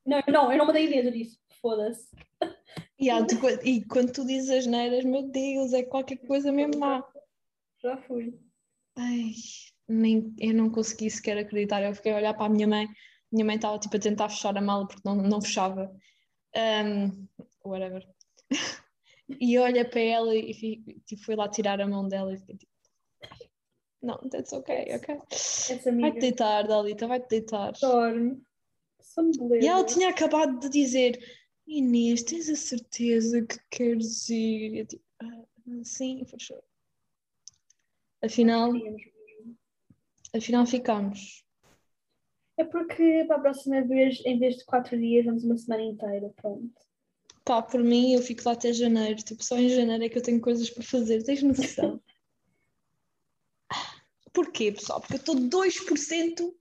Não, 0.06 0.23
não, 0.29 0.53
eu 0.53 0.59
não 0.59 0.77
Inês, 0.77 1.06
eu 1.06 1.12
disse, 1.12 1.39
foda-se. 1.61 2.11
e, 2.99 3.09
há 3.11 3.25
tu- 3.25 3.37
e 3.65 3.85
quando 3.85 4.12
tu 4.12 4.27
dizes 4.27 4.51
as 4.51 4.67
neiras, 4.67 5.05
meu 5.05 5.23
Deus, 5.23 5.73
é 5.73 5.83
qualquer 5.83 6.17
coisa 6.19 6.53
mesmo 6.53 6.79
má. 6.79 7.03
Já 7.83 7.97
fui. 7.97 8.39
Ai, 8.97 9.33
nem, 9.89 10.35
eu 10.39 10.55
não 10.55 10.71
consegui 10.71 11.11
sequer 11.11 11.39
acreditar. 11.39 11.83
Eu 11.83 11.95
fiquei 11.95 12.12
a 12.12 12.17
olhar 12.17 12.35
para 12.35 12.47
a 12.47 12.49
minha 12.49 12.67
mãe. 12.67 12.89
Minha 13.33 13.45
mãe 13.45 13.56
estava 13.56 13.79
tipo 13.79 13.97
a 13.97 14.01
tentar 14.01 14.29
fechar 14.29 14.56
a 14.56 14.61
mala 14.61 14.87
porque 14.87 15.03
não, 15.05 15.17
não 15.17 15.41
fechava. 15.41 15.94
Um, 16.56 17.27
whatever. 17.65 18.06
E 19.41 19.58
olha 19.58 19.89
para 19.89 20.01
ela 20.01 20.34
e 20.37 20.53
tipo, 21.06 21.25
fui 21.25 21.34
lá 21.34 21.49
tirar 21.49 21.81
a 21.81 21.89
mão 21.89 22.06
dela 22.06 22.34
e 22.34 22.39
fiquei 22.39 22.58
tipo. 22.58 22.70
Não, 24.03 24.19
that's 24.29 24.53
ok. 24.53 24.75
Amiga. 24.93 25.19
Vai-te 25.99 26.19
deitar, 26.20 26.67
Dalita, 26.69 27.06
vai-te 27.06 27.29
deitar. 27.31 27.73
Dorme. 27.81 28.43
E 29.61 29.67
ela 29.67 29.85
tinha 29.85 30.09
acabado 30.09 30.59
de 30.59 30.69
dizer: 30.69 31.19
Inês, 31.67 32.23
tens 32.23 32.49
a 32.49 32.56
certeza 32.56 33.43
que 33.43 33.59
queres 33.71 34.29
ir? 34.29 34.79
Eu 34.79 34.87
tipo, 34.87 35.05
"Ah, 35.21 35.44
sim, 35.85 36.25
for 36.27 36.41
sure. 36.41 36.63
Afinal, 38.23 38.73
afinal 40.35 40.67
ficámos. 40.67 41.44
É 42.56 42.65
porque 42.65 43.25
para 43.27 43.37
a 43.37 43.41
próxima 43.41 43.83
vez, 43.83 44.23
em 44.25 44.39
vez 44.39 44.56
de 44.56 44.65
quatro 44.65 44.99
dias, 44.99 45.25
vamos 45.25 45.44
uma 45.44 45.56
semana 45.56 45.83
inteira, 45.83 46.33
pronto. 46.37 46.73
Pá, 47.44 47.61
por 47.61 47.83
mim, 47.83 48.15
eu 48.15 48.23
fico 48.23 48.43
lá 48.47 48.53
até 48.53 48.73
janeiro. 48.73 49.23
Tipo, 49.23 49.44
só 49.44 49.59
em 49.59 49.69
janeiro 49.69 50.05
é 50.05 50.09
que 50.09 50.17
eu 50.17 50.23
tenho 50.23 50.41
coisas 50.41 50.71
para 50.71 50.83
fazer. 50.83 51.23
Tens 51.23 51.43
noção? 51.43 52.01
Porquê, 54.33 54.73
pessoal? 54.73 55.01
Porque 55.01 55.15
eu 55.15 55.19
estou 55.19 55.35
2% 55.35 56.56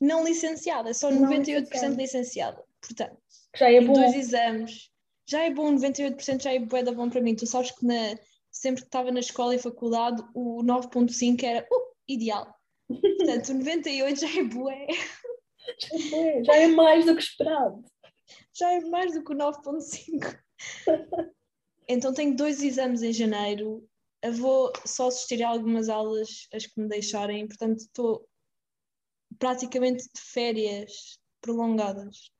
não 0.00 0.24
licenciada. 0.24 0.92
Só 0.94 1.10
Não 1.10 1.22
98% 1.30 1.60
licenciada. 1.64 1.94
licenciada. 1.96 2.64
Portanto, 2.80 3.18
já 3.56 3.70
é 3.70 3.80
bom. 3.80 3.92
dois 3.92 4.14
exames. 4.14 4.90
Já 5.28 5.42
é 5.44 5.50
bom, 5.50 5.74
98% 5.74 6.42
já 6.42 6.52
é 6.52 6.58
bué 6.58 6.82
da 6.82 6.92
bom 6.92 7.10
para 7.10 7.20
mim. 7.20 7.34
Tu 7.34 7.46
sabes 7.46 7.70
que 7.72 7.84
na- 7.84 8.16
sempre 8.50 8.82
que 8.82 8.88
estava 8.88 9.10
na 9.10 9.20
escola 9.20 9.54
e 9.54 9.58
faculdade, 9.58 10.22
o 10.34 10.62
9.5 10.62 11.42
era 11.44 11.66
uh, 11.70 11.94
ideal. 12.08 12.54
Portanto, 12.88 13.48
o 13.50 13.54
98 13.54 14.20
já 14.20 14.38
é 14.40 14.44
bué. 14.44 14.86
É, 16.14 16.44
Já 16.44 16.54
é 16.56 16.66
mais 16.68 17.04
do 17.06 17.16
que 17.16 17.22
esperado. 17.22 17.84
Já 18.54 18.72
é 18.72 18.80
mais 18.82 19.12
do 19.14 19.24
que 19.24 19.32
o 19.32 19.36
9.5. 19.36 20.38
Então 21.88 22.12
tenho 22.14 22.36
dois 22.36 22.62
exames 22.62 23.02
em 23.02 23.12
janeiro. 23.12 23.84
Eu 24.22 24.32
vou 24.32 24.72
só 24.84 25.08
assistir 25.08 25.42
a 25.42 25.48
algumas 25.48 25.88
aulas, 25.88 26.48
as 26.52 26.66
que 26.66 26.80
me 26.80 26.88
deixarem. 26.88 27.46
Portanto, 27.46 27.78
estou 27.80 28.28
praticamente 29.38 30.04
de 30.04 30.20
férias 30.20 31.18
prolongadas. 31.40 32.30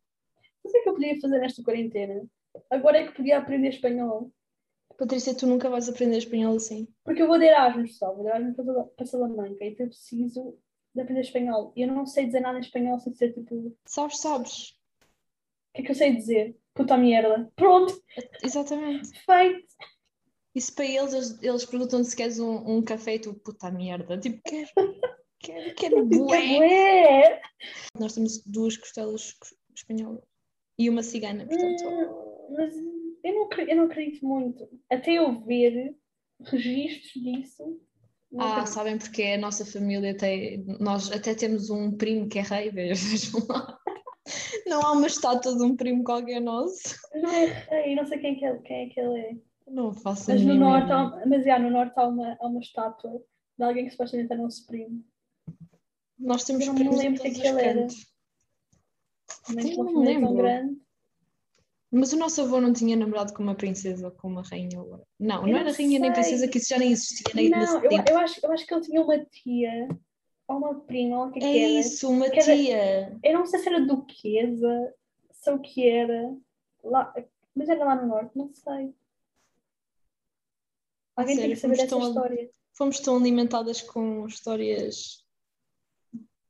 Sei 0.67 0.81
o 0.81 0.83
que 0.85 0.89
eu 0.91 0.95
podia 0.95 1.21
fazer 1.21 1.39
nesta 1.39 1.63
quarentena. 1.63 2.25
Agora 2.71 2.99
é 2.99 3.07
que 3.07 3.15
podia 3.17 3.39
aprender 3.39 3.69
espanhol. 3.69 4.33
Patrícia, 4.99 5.35
tu 5.37 5.47
nunca 5.47 5.69
vais 5.69 5.89
aprender 5.89 6.17
espanhol 6.19 6.57
assim. 6.57 6.89
Porque 7.05 7.23
eu 7.23 7.27
vou 7.27 7.39
de 7.39 7.45
Erasmus, 7.45 7.91
pessoal. 7.93 8.15
Vou 8.17 8.25
de 8.25 8.31
Erasmus 8.31 8.55
para 8.57 8.65
Sala- 8.65 8.85
para 8.97 9.07
Salamanca. 9.07 9.65
Então 9.65 9.87
eu 9.87 9.91
preciso 9.91 10.59
de 10.95 11.01
aprender 11.03 11.21
espanhol. 11.21 11.73
E 11.77 11.83
eu 11.83 11.89
não 11.89 12.07
sei 12.07 12.25
dizer 12.27 12.41
nada 12.41 12.59
em 12.59 12.63
espanhol 12.63 12.99
sem 12.99 13.13
ser 13.15 13.33
tipo. 13.35 13.55
O 13.55 13.77
Sabes, 13.87 14.19
sabes. 14.19 14.79
que 15.75 15.83
é 15.83 15.85
que 15.85 15.91
eu 15.91 15.95
sei 15.95 16.17
dizer? 16.17 16.57
Puta 16.73 16.97
merda. 16.97 17.51
Pronto, 17.55 18.03
Exatamente. 18.43 19.11
feito. 19.25 19.67
Isso 20.55 20.75
para 20.75 20.87
eles, 20.87 21.13
eles, 21.13 21.43
eles 21.43 21.67
perguntam 21.67 22.03
se 22.03 22.17
queres 22.17 22.39
um, 22.39 22.79
um 22.79 22.83
café 22.83 23.17
e 23.17 23.19
tu, 23.19 23.35
puta 23.35 23.71
merda. 23.71 24.19
Tipo, 24.19 24.41
quero, 24.43 24.71
quero, 25.47 25.75
quero 25.75 26.07
bué. 26.07 26.59
Ué. 26.59 27.41
Nós 27.99 28.15
temos 28.15 28.43
duas 28.45 28.77
costelas 28.77 29.35
espanholas 29.75 30.25
e 30.79 30.91
uma 30.91 31.03
cigana, 31.03 31.47
portanto. 31.47 31.85
Hum, 31.85 32.55
Mas 32.57 32.75
eu 33.25 33.35
não, 33.35 33.49
eu 33.69 33.77
não 33.77 33.85
acredito 33.85 34.27
muito. 34.27 34.69
Até 34.91 35.13
eu 35.15 35.41
ver 35.45 35.97
registros 36.45 37.23
disso. 37.23 37.81
Ah, 38.39 38.51
acredito. 38.51 38.75
sabem 38.75 38.99
porque 38.99 39.23
a 39.23 39.39
nossa 39.39 39.65
família 39.65 40.17
tem. 40.17 40.65
Nós 40.81 41.11
até 41.11 41.35
temos 41.35 41.71
um 41.71 41.97
primo 41.97 42.29
que 42.29 42.39
é 42.39 42.43
rei, 42.43 42.71
vejam 42.71 43.41
lá. 43.49 43.79
Não 44.67 44.81
há 44.83 44.93
uma 44.93 45.07
estátua 45.07 45.57
de 45.57 45.63
um 45.63 45.77
primo 45.77 46.03
qualquer 46.03 46.41
nosso. 46.41 46.97
Não 47.15 47.31
é 47.31 47.47
rei, 47.47 47.95
não 47.95 48.05
sei 48.05 48.19
quem 48.19 48.33
é 48.33 48.39
que 48.39 48.45
ele, 48.45 48.59
quem 48.63 48.77
é, 48.77 48.89
que 48.89 49.01
ele 49.01 49.21
é. 49.21 49.37
Não 49.69 49.93
faço 49.93 50.31
Mas 50.31 50.43
no 50.43 50.55
norte, 50.55 50.93
há, 50.93 51.25
mas 51.27 51.45
já, 51.45 51.59
no 51.59 51.71
norte 51.71 51.93
há 51.97 52.07
uma, 52.07 52.37
há 52.41 52.47
uma 52.47 52.61
estátua 52.61 53.23
de 53.59 53.65
alguém 53.65 53.85
que 53.85 53.91
supostamente 53.93 54.33
era 54.33 54.43
um 54.43 54.51
supremo. 54.51 55.05
Nós 56.19 56.45
temos 56.45 56.67
Eu 56.67 56.73
não 56.75 56.81
me 56.81 56.97
lembro 56.97 57.23
todos 57.23 57.23
quem 57.23 57.31
os 57.33 57.39
que 57.41 57.47
ele 57.47 57.61
era. 57.61 57.87
Também 59.47 59.77
não 59.77 59.85
tão 59.87 60.03
lembro. 60.03 60.35
grande. 60.35 60.81
Mas 61.91 62.13
o 62.13 62.17
nosso 62.17 62.41
avô 62.43 62.61
não 62.61 62.73
tinha 62.73 62.97
namorado 62.97 63.33
com 63.33 63.43
uma 63.43 63.55
princesa 63.55 64.07
ou 64.07 64.13
com 64.13 64.29
uma 64.29 64.43
rainha. 64.43 64.79
Não, 65.19 65.47
Eu 65.47 65.53
não 65.53 65.59
era 65.59 65.73
rainha 65.73 65.99
nem 66.01 66.13
sei. 66.15 66.23
princesa, 66.23 66.49
que 66.49 66.59
isso 66.59 66.69
já 66.69 66.79
nem 66.79 66.93
existia 66.93 67.25
nem 67.35 67.49
Não, 67.49 67.85
eu, 67.85 67.91
eu, 68.09 68.19
acho, 68.19 68.45
eu 68.45 68.53
acho 68.53 68.67
que 68.67 68.75
ele 68.75 68.83
tinha 68.83 69.03
uma 69.03 69.25
tia 69.25 69.89
ou 70.49 70.57
uma 70.59 70.81
prima, 70.81 71.21
ou 71.21 71.27
o 71.29 71.33
que 71.33 71.39
é 71.39 71.43
É 71.49 71.53
que 71.53 71.59
era. 71.59 71.69
isso, 71.87 72.11
uma 72.11 72.29
Que 72.29 72.41
era- 72.41 72.57
tia. 72.57 73.19
Eu 73.23 73.35
não 73.35 73.47
sei 73.47 73.61
se 73.61 73.69
era 73.69 73.81
duquesa, 73.87 74.95
se 75.31 75.51
o 75.51 75.59
que 75.61 75.89
era. 75.89 76.35
Lá, 76.83 77.15
mas 77.55 77.69
era 77.69 77.85
lá 77.85 77.95
no 77.97 78.09
norte, 78.09 78.37
não 78.37 78.53
sei. 78.53 78.95
Alguém 81.17 81.37
tem 81.37 81.51
que 81.51 81.57
saber 81.57 81.79
história. 81.85 82.51
Fomos 82.75 83.01
tão 83.01 83.17
alimentadas 83.17 83.81
com 83.81 84.27
histórias. 84.27 85.25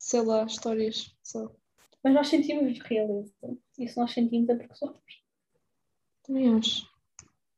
Sei 0.07 0.23
lá, 0.23 0.45
histórias. 0.45 1.13
Só. 1.21 1.51
Mas 2.01 2.15
nós 2.15 2.29
sentimos 2.29 2.79
realeza. 2.79 3.35
Se 3.73 3.97
nós 3.97 4.13
sentimos 4.13 4.49
é 4.51 4.55
porque 4.55 4.77
somos. 4.77 5.01
Também 6.23 6.55
acho. 6.55 6.89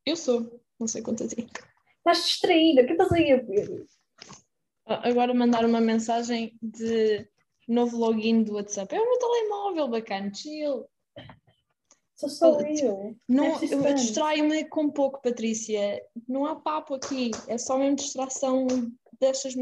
Eu 0.07 0.17
sou. 0.17 0.59
Não 0.81 0.87
sei 0.87 1.03
quanto 1.03 1.25
a 1.25 1.29
ti. 1.29 1.47
Estás 1.99 2.25
distraída, 2.25 2.81
o 2.81 2.87
que 2.87 2.93
estás 2.93 3.13
aí 3.13 3.33
a 3.33 3.37
ver? 3.37 3.85
Ah, 4.87 5.11
Agora 5.11 5.35
mandar 5.35 5.63
uma 5.67 5.79
mensagem 5.79 6.57
de 6.63 7.29
novo 7.69 7.99
login 7.99 8.43
do 8.45 8.55
WhatsApp. 8.55 8.95
É 8.95 8.99
o 8.99 9.05
meu 9.05 9.19
telemóvel, 9.19 9.89
bacana, 9.89 10.33
chill. 10.33 10.89
Sou 12.15 12.31
só 12.31 12.61
eu. 12.63 13.15
Não, 13.29 13.63
eu 13.63 13.93
distraio-me 13.93 14.65
com 14.71 14.89
pouco, 14.89 15.21
Patrícia. 15.21 16.03
Não 16.27 16.47
há 16.47 16.57
papo 16.57 16.95
aqui. 16.95 17.31
É 17.47 17.59
só 17.59 17.77
mesmo 17.77 17.97
distração 17.97 18.67
destas. 19.21 19.55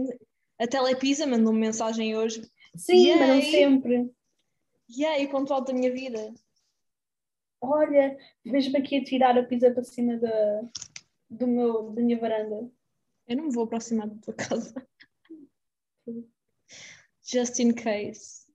A 0.60 0.68
Telepisa 0.68 1.26
mandou-me 1.26 1.58
mensagem 1.58 2.16
hoje. 2.16 2.48
Sim, 2.76 3.06
E 3.08 3.16
mas 3.16 3.28
não 3.28 3.42
sempre. 3.42 4.10
E 4.88 5.04
aí, 5.04 5.28
pontual 5.28 5.62
da 5.64 5.72
minha 5.72 5.92
vida. 5.92 6.32
Olha, 7.60 8.16
vejo-me 8.44 8.78
aqui 8.78 8.98
a 8.98 9.04
tirar 9.04 9.36
a 9.36 9.42
pizza 9.42 9.70
para 9.72 9.82
cima 9.82 10.16
da, 10.18 10.62
do 11.28 11.46
meu, 11.46 11.90
da 11.90 12.02
minha 12.02 12.18
varanda. 12.18 12.70
Eu 13.26 13.36
não 13.36 13.44
me 13.44 13.52
vou 13.52 13.64
aproximar 13.64 14.08
da 14.08 14.16
tua 14.20 14.34
casa. 14.34 14.74
Just 17.22 17.58
in 17.58 17.72
case. 17.74 18.46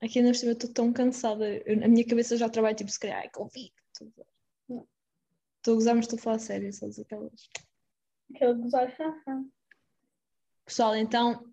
Aqui 0.00 0.18
ainda 0.18 0.30
estive, 0.30 0.52
estou 0.52 0.72
tão 0.72 0.92
cansada. 0.92 1.46
Eu- 1.66 1.84
a 1.84 1.88
minha 1.88 2.06
cabeça 2.06 2.36
já 2.36 2.48
trabalha 2.48 2.74
tipo, 2.74 2.90
se 2.90 2.98
calhar 3.00 3.22
é 3.24 3.28
Covid. 3.28 3.72
Estou 3.92 4.08
a 4.08 5.74
gozar. 5.74 5.94
Mas 5.94 6.04
estou 6.04 6.18
a 6.18 6.22
falar 6.22 6.38
sério, 6.38 6.72
sabes 6.72 6.98
aquelas. 6.98 7.48
Aquele 8.34 8.54
gozar, 8.54 8.88
haha. 8.98 9.44
Pessoal, 10.64 10.96
então, 10.96 11.52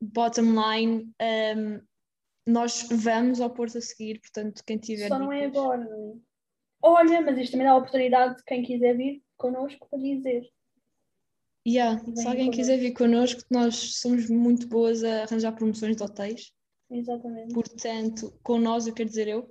bottom 0.00 0.54
line, 0.60 1.10
um, 1.56 1.80
nós 2.46 2.86
vamos 2.90 3.40
ao 3.40 3.50
Porto 3.50 3.78
a 3.78 3.80
seguir, 3.80 4.20
portanto, 4.20 4.62
quem 4.66 4.78
tiver. 4.78 5.08
Só 5.08 5.18
não 5.18 5.32
é 5.32 5.46
dicas- 5.46 5.56
agora, 5.62 5.84
não 5.84 6.12
é? 6.12 6.26
Olha, 6.82 7.20
mas 7.22 7.38
isto 7.38 7.52
também 7.52 7.66
dá 7.66 7.72
a 7.72 7.76
oportunidade 7.76 8.36
de 8.36 8.44
quem 8.44 8.62
quiser 8.62 8.96
vir 8.96 9.22
connosco 9.36 9.88
para 9.90 9.98
dizer. 9.98 10.48
Yeah, 11.66 11.98
se 11.98 12.06
alguém 12.28 12.44
connosco. 12.46 12.50
quiser 12.52 12.78
vir 12.78 12.92
connosco, 12.92 13.40
nós 13.50 13.74
somos 14.00 14.30
muito 14.30 14.68
boas 14.68 15.02
a 15.02 15.22
arranjar 15.24 15.52
promoções 15.52 15.96
de 15.96 16.02
hotéis. 16.04 16.52
Exatamente. 16.88 17.52
Portanto, 17.52 18.38
com 18.44 18.58
nós, 18.58 18.86
eu 18.86 18.94
quero 18.94 19.08
dizer 19.08 19.26
eu. 19.26 19.50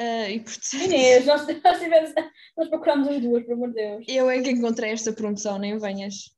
ah, 0.00 0.30
e 0.30 0.38
portanto, 0.38 0.74
Inês, 0.84 1.26
nós, 1.26 1.44
nós, 1.64 1.78
tivemos, 1.80 2.14
nós 2.56 2.68
procuramos 2.68 3.08
as 3.08 3.20
duas, 3.20 3.42
pelo 3.42 3.54
amor 3.54 3.68
de 3.70 3.74
Deus. 3.74 4.04
eu 4.08 4.30
é 4.30 4.40
que 4.40 4.50
encontrei 4.50 4.92
esta 4.92 5.12
promoção, 5.12 5.58
nem 5.58 5.76
venhas. 5.78 6.32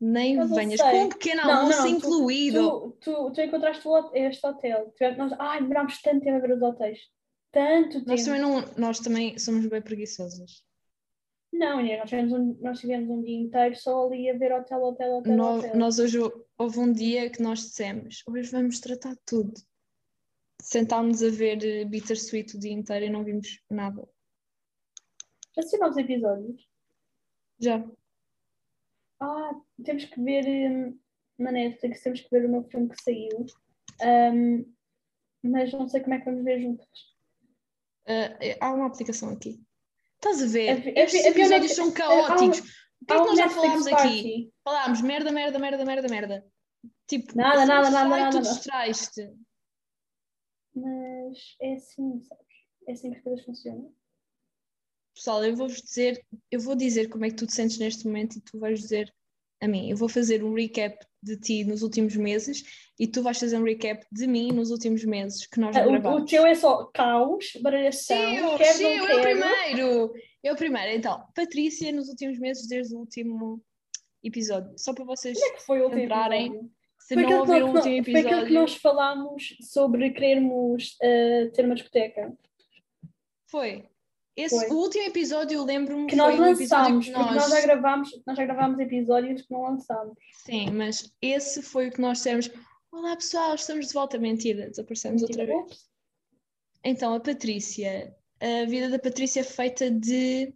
Nem 0.00 0.46
venhas. 0.48 0.80
sei. 0.80 0.90
Com 0.90 1.04
um 1.04 1.08
pequeno 1.10 1.42
Não, 1.42 1.50
almoço 1.52 1.78
não, 1.78 1.86
incluído. 1.88 2.96
Tu, 3.00 3.12
tu, 3.12 3.32
tu 3.32 3.40
encontraste 3.40 3.86
este 4.14 4.46
hotel. 4.46 4.94
Nós, 5.18 5.32
ai, 5.38 5.60
demorámos 5.60 6.00
tanto 6.00 6.24
tempo 6.24 6.36
a 6.36 6.40
ver 6.40 6.52
os 6.52 6.62
hotéis. 6.62 6.98
Tanto 7.52 7.98
tempo. 7.98 8.08
Nós 8.08 8.24
também, 8.24 8.40
não, 8.40 8.64
nós 8.78 8.98
também 9.00 9.38
somos 9.38 9.66
bem 9.66 9.82
preguiçosas. 9.82 10.64
Não, 11.52 11.80
Inês, 11.80 11.98
nós 11.98 12.08
tivemos, 12.08 12.32
um, 12.32 12.58
nós 12.60 12.80
tivemos 12.80 13.10
um 13.10 13.22
dia 13.22 13.36
inteiro 13.36 13.76
só 13.76 14.06
ali 14.06 14.30
a 14.30 14.38
ver 14.38 14.52
hotel, 14.52 14.82
hotel, 14.82 15.16
hotel, 15.18 15.36
Nó- 15.36 15.58
hotel. 15.58 15.76
Nós 15.76 15.98
hoje 15.98 16.18
houve 16.56 16.78
um 16.78 16.92
dia 16.92 17.28
que 17.28 17.42
nós 17.42 17.58
dissemos, 17.58 18.22
hoje 18.26 18.50
vamos 18.50 18.78
tratar 18.78 19.16
tudo. 19.26 19.52
Sentámos 20.62 21.22
a 21.22 21.28
ver 21.28 21.62
eh, 21.64 21.84
Bittersweet 21.84 22.56
o 22.56 22.60
dia 22.60 22.72
inteiro 22.72 23.06
e 23.06 23.10
não 23.10 23.24
vimos 23.24 23.60
nada. 23.68 24.08
Já 25.56 25.60
assisti 25.60 25.78
novos 25.78 25.96
episódios. 25.96 26.68
Já. 27.58 27.84
Ah, 29.20 29.52
temos 29.84 30.04
que 30.06 30.20
ver 30.22 30.46
hum, 30.70 30.98
na 31.38 31.52
Netflix, 31.52 32.02
temos 32.02 32.20
que 32.20 32.30
ver 32.30 32.44
o 32.46 32.48
novo 32.48 32.68
filme 32.70 32.88
que 32.88 33.02
saiu. 33.02 33.46
Hum, 34.02 34.64
mas 35.42 35.72
não 35.72 35.88
sei 35.88 36.00
como 36.00 36.14
é 36.14 36.18
que 36.18 36.24
vamos 36.24 36.44
ver 36.44 36.60
juntas. 36.60 36.88
Eh, 38.06 38.56
há 38.60 38.72
uma 38.72 38.86
aplicação 38.86 39.30
aqui. 39.30 39.60
Estás 40.16 40.42
a 40.42 40.46
ver? 40.46 40.68
A 40.70 40.74
vi- 40.74 40.98
a 40.98 41.02
Estes 41.04 41.24
a 41.24 41.28
é 41.28 41.30
episódios 41.30 41.72
são 41.72 41.88
um- 41.88 41.92
caóticos. 41.92 42.58
O 43.02 43.06
que 43.06 43.12
é 43.14 43.16
que 43.16 43.22
um 43.22 43.26
nós 43.26 43.38
já 43.38 43.48
falámos 43.48 43.86
aqui? 43.86 43.94
Party. 43.96 44.52
Falámos 44.64 45.00
merda, 45.02 45.32
merda, 45.32 45.58
merda, 45.58 45.84
merda, 45.84 46.08
merda. 46.08 46.46
Tipo, 47.06 47.36
Nada, 47.36 47.64
nada, 47.66 47.82
distrai, 47.88 48.08
nada, 48.08 48.30
tu 48.30 48.36
nada. 48.36 48.40
distraiste. 48.40 49.32
Mas 50.74 51.56
é 51.60 51.74
assim, 51.74 52.22
sabes? 52.22 52.46
É 52.86 52.92
assim 52.92 53.10
que 53.10 53.16
as 53.18 53.22
coisas 53.24 53.44
funcionam. 53.44 53.94
Pessoal, 55.20 55.44
eu 55.44 55.54
vou-vos 55.54 55.82
dizer, 55.82 56.24
eu 56.50 56.58
vou 56.60 56.74
dizer 56.74 57.10
como 57.10 57.26
é 57.26 57.28
que 57.28 57.36
tu 57.36 57.46
te 57.46 57.52
sentes 57.52 57.76
neste 57.78 58.06
momento 58.06 58.36
e 58.38 58.40
tu 58.40 58.58
vais 58.58 58.80
dizer 58.80 59.12
a 59.60 59.68
mim. 59.68 59.90
Eu 59.90 59.96
vou 59.98 60.08
fazer 60.08 60.42
um 60.42 60.54
recap 60.54 60.96
de 61.22 61.36
ti 61.36 61.62
nos 61.62 61.82
últimos 61.82 62.16
meses 62.16 62.64
e 62.98 63.06
tu 63.06 63.22
vais 63.22 63.38
fazer 63.38 63.58
um 63.58 63.62
recap 63.64 64.02
de 64.10 64.26
mim 64.26 64.50
nos 64.50 64.70
últimos 64.70 65.04
meses 65.04 65.46
que 65.46 65.60
nós 65.60 65.76
Ah, 65.76 65.80
não 65.84 65.88
O, 65.92 65.96
o 65.96 66.00
gravamos. 66.00 66.30
teu 66.30 66.46
é 66.46 66.54
só 66.54 66.86
caos, 66.86 67.52
baralhação, 67.60 68.16
Sim, 68.16 68.36
eu, 68.38 68.56
quero, 68.56 68.78
sim, 68.78 68.82
não 68.84 68.90
eu 68.92 69.06
quero. 69.06 69.22
primeiro. 69.22 70.12
Eu 70.42 70.56
primeiro. 70.56 70.96
Então, 70.96 71.22
Patrícia 71.34 71.92
nos 71.92 72.08
últimos 72.08 72.38
meses 72.38 72.66
desde 72.66 72.94
o 72.94 73.00
último 73.00 73.62
episódio. 74.24 74.72
Só 74.78 74.94
para 74.94 75.04
vocês 75.04 75.38
Como 75.38 75.52
é 75.52 75.56
que 75.58 75.62
foi 75.66 75.82
o 75.82 75.98
Entrarem. 75.98 76.46
episódio? 76.46 76.70
se 76.98 77.14
Foi 77.14 77.22
não 77.24 77.40
ouviram 77.40 77.66
o 77.72 77.76
último 77.76 77.82
foi 77.82 77.98
aquilo 77.98 78.22
que 78.22 78.28
episódio. 78.28 78.54
nós 78.54 78.74
falámos 78.76 79.56
sobre 79.60 80.10
querermos 80.12 80.96
eh, 81.02 81.50
ter 81.52 81.66
uma 81.66 81.74
discoteca. 81.74 82.32
Foi. 83.50 83.89
Esse, 84.36 84.56
Foi. 84.56 84.68
O 84.68 84.80
último 84.80 85.04
episódio 85.04 85.56
eu 85.56 85.64
lembro-me 85.64 86.06
Que 86.06 86.16
nós 86.16 86.38
lançámos, 86.38 87.06
que 87.06 87.12
porque 87.12 87.34
nós 87.34 87.50
já 87.50 87.60
gravámos, 87.60 88.22
nós 88.26 88.36
já 88.36 88.44
gravámos 88.44 88.78
episódios 88.78 89.42
que 89.42 89.50
não 89.52 89.62
lançámos. 89.62 90.16
Sim, 90.44 90.70
mas 90.70 91.12
esse 91.20 91.62
foi 91.62 91.88
o 91.88 91.92
que 91.92 92.00
nós 92.00 92.18
dissemos. 92.18 92.50
Olá 92.92 93.16
pessoal, 93.16 93.54
estamos 93.54 93.88
de 93.88 93.92
volta. 93.92 94.18
Mentira, 94.18 94.68
desaparecemos 94.68 95.22
outra 95.22 95.46
Tipo, 95.46 95.66
vez. 95.66 95.90
Então, 96.82 97.14
a 97.14 97.20
Patrícia, 97.20 98.16
a 98.40 98.66
vida 98.66 98.88
da 98.88 98.98
Patrícia 98.98 99.40
é 99.40 99.44
feita 99.44 99.90
de. 99.90 100.54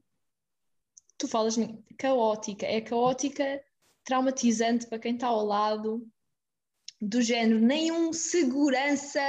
Tu 1.18 1.28
falas 1.28 1.56
caótica. 1.98 2.66
É 2.66 2.80
caótica, 2.80 3.62
traumatizante 4.04 4.86
para 4.86 4.98
quem 4.98 5.14
está 5.14 5.28
ao 5.28 5.44
lado, 5.44 6.06
do 7.00 7.20
género, 7.20 7.60
nenhum 7.60 8.12
segurança 8.12 9.20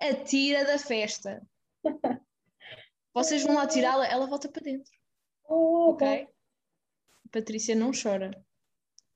atira 0.00 0.64
da 0.64 0.78
festa. 0.78 1.42
Vocês 3.12 3.42
vão 3.42 3.54
lá 3.54 3.66
tirá-la, 3.66 4.06
ela 4.06 4.26
volta 4.26 4.48
para 4.48 4.62
dentro, 4.62 4.92
Oh, 5.44 5.90
ok? 5.92 6.28
Patrícia 7.32 7.74
não 7.74 7.90
chora. 7.92 8.30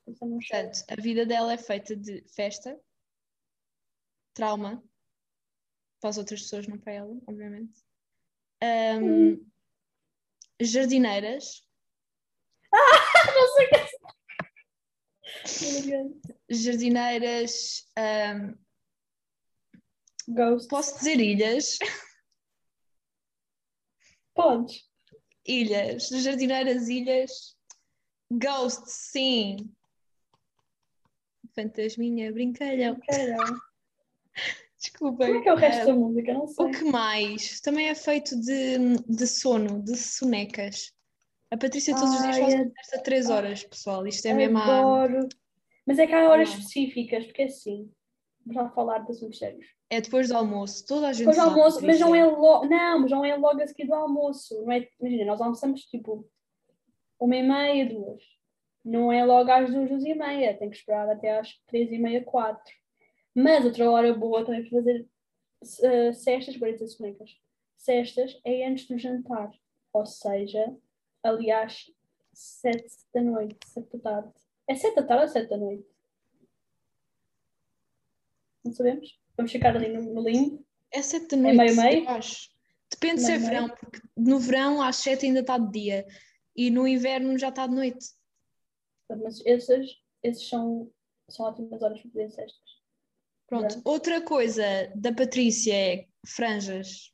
Não 0.07 0.15
chora. 0.17 0.69
Portanto, 0.69 0.85
a 0.89 1.01
vida 1.01 1.25
dela 1.25 1.53
é 1.53 1.59
feita 1.59 1.95
de 1.97 2.25
festa, 2.35 2.79
trauma, 4.35 4.83
para 6.01 6.11
as 6.11 6.19
outras 6.19 6.43
pessoas, 6.43 6.67
não 6.67 6.79
para 6.79 6.93
ela, 6.93 7.17
obviamente. 7.27 7.81
Ahm, 8.61 9.45
jardineiras, 10.61 11.63
Não 13.35 13.55
sei 13.57 13.67
o 13.67 13.69
que 13.69 13.77
é. 15.95 16.05
jardineiras. 16.55 17.87
ahm, 17.97 18.55
Ghost. 20.29 20.69
posso 20.69 20.99
dizer 20.99 21.21
ilhas? 21.21 21.79
Podes. 24.35 24.85
Ilhas. 25.47 26.09
Jardineiras, 26.09 26.89
ilhas. 26.89 27.57
Ghost, 28.31 28.83
sim. 28.87 29.57
Fantasminha, 31.55 32.33
brincalhão. 32.33 32.99
Caralho. 33.07 33.61
Desculpem. 34.79 35.27
Como 35.29 35.39
é 35.39 35.43
que 35.43 35.49
é 35.49 35.53
o 35.53 35.57
resto 35.57 35.83
Ah, 35.83 35.87
da 35.87 35.95
música? 35.95 36.35
Não 36.35 36.47
sei. 36.47 36.67
O 36.67 36.71
que 36.71 36.85
mais? 36.85 37.61
Também 37.61 37.89
é 37.89 37.95
feito 37.95 38.39
de, 38.41 38.79
de 39.09 39.27
sono, 39.27 39.83
de 39.83 39.97
sonecas. 39.97 40.93
A 41.51 41.57
Patrícia 41.57 41.95
todos 41.95 42.15
os 42.15 42.23
dias 42.23 42.39
faz 42.39 42.55
é- 42.55 42.63
uma 42.63 42.71
festa 42.75 43.03
3 43.03 43.31
horas, 43.31 43.63
pessoal. 43.65 44.07
Isto 44.07 44.27
é 44.27 44.35
mesmo 44.35 44.59
a... 44.59 44.65
Adoro. 44.65 45.29
Mas 45.87 45.99
é 45.99 46.07
que 46.07 46.13
há 46.13 46.29
horas 46.29 46.51
Não. 46.51 46.59
específicas, 46.59 47.25
porque 47.27 47.43
é 47.43 47.45
assim, 47.45 47.91
vamos 48.45 48.63
lá 48.63 48.71
falar 48.71 48.99
de 49.01 49.13
assuntos 49.13 49.39
sérios. 49.39 49.67
É 49.95 50.01
depois 50.01 50.29
do 50.29 50.37
almoço. 50.37 50.85
Toda 50.85 51.07
a 51.07 51.13
gente 51.13 51.21
Depois 51.21 51.37
do 51.37 51.43
almoço, 51.43 51.87
mas 51.87 52.01
não 52.01 52.13
é 52.13 52.21
Patrícia. 52.21 52.43
logo, 52.43 52.67
não, 52.67 52.99
mas 52.99 53.11
não 53.13 53.25
é 53.25 53.37
logo 53.37 53.63
a 53.63 53.67
seguir 53.69 53.87
do 53.87 53.95
almoço. 53.95 54.61
Não 54.63 54.73
é, 54.73 54.89
imagina, 54.99 55.25
nós 55.25 55.41
almoçamos 55.41 55.83
tipo 55.83 56.29
uma 57.21 57.37
e 57.37 57.43
meia, 57.45 57.89
duas. 57.89 58.21
Não 58.85 59.13
é 59.13 59.25
logo 59.25 59.49
às 59.53 59.71
duas, 59.73 59.89
duas 59.89 60.05
e 60.05 60.13
meia. 60.13 60.59
Tem 60.59 60.69
que 60.69 60.77
esperar 60.77 61.09
até 61.09 61.39
às 61.39 61.57
três 61.69 61.93
e 61.93 61.99
meia, 61.99 62.25
quatro. 62.25 62.75
Mas 63.33 63.65
outra 63.65 63.89
hora 63.89 64.13
boa 64.13 64.45
também 64.45 64.63
para 64.63 64.79
fazer 64.79 65.09
uh, 65.63 66.13
cestas, 66.13 66.55
dizer 66.55 66.89
sonecas. 66.89 67.31
Cestas 67.77 68.41
é 68.45 68.67
antes 68.67 68.89
do 68.89 68.99
jantar. 68.99 69.53
Ou 69.93 70.05
seja, 70.05 70.77
aliás, 71.23 71.89
sete 72.33 72.93
da 73.15 73.23
noite, 73.23 73.57
sete 73.65 73.97
da 73.97 73.99
tarde. 74.01 74.33
É 74.67 74.75
sete 74.75 74.97
da 74.97 75.05
tarde 75.05 75.23
ou 75.23 75.29
sete 75.29 75.51
da 75.51 75.57
noite? 75.57 75.87
Não 78.65 78.73
sabemos? 78.73 79.24
Vamos 79.37 79.53
ficar 79.53 79.77
ali 79.77 79.89
no, 79.89 80.03
no 80.15 80.29
limbo. 80.29 80.65
É 80.91 81.03
7 81.03 81.29
da 81.31 81.37
noite, 81.37 81.57
meio-meio? 81.57 82.05
eu 82.05 82.09
acho. 82.11 82.51
Depende 82.91 83.23
se 83.23 83.33
é 83.33 83.39
verão, 83.39 83.69
porque 83.69 84.01
no 84.17 84.39
verão 84.39 84.81
às 84.81 84.97
7 84.97 85.27
ainda 85.27 85.41
está 85.41 85.59
de 85.59 85.71
dia 85.73 86.07
e 86.57 86.71
no 86.71 86.87
inverno 86.87 87.37
já 87.37 87.49
está 87.49 87.67
de 87.67 87.75
noite. 87.75 88.07
Mas 89.11 89.45
esses, 89.45 89.97
esses 90.23 90.49
são, 90.49 90.91
são 91.29 91.47
ótimas 91.47 91.83
horas 91.83 92.01
para 92.01 92.11
fazer 92.13 92.31
cestas. 92.31 92.75
Pronto. 93.49 93.69
Verão. 93.69 93.83
Outra 93.85 94.23
coisa 94.23 94.65
da 94.95 95.13
Patrícia 95.13 95.75
é 95.75 96.07
franjas. 96.27 97.13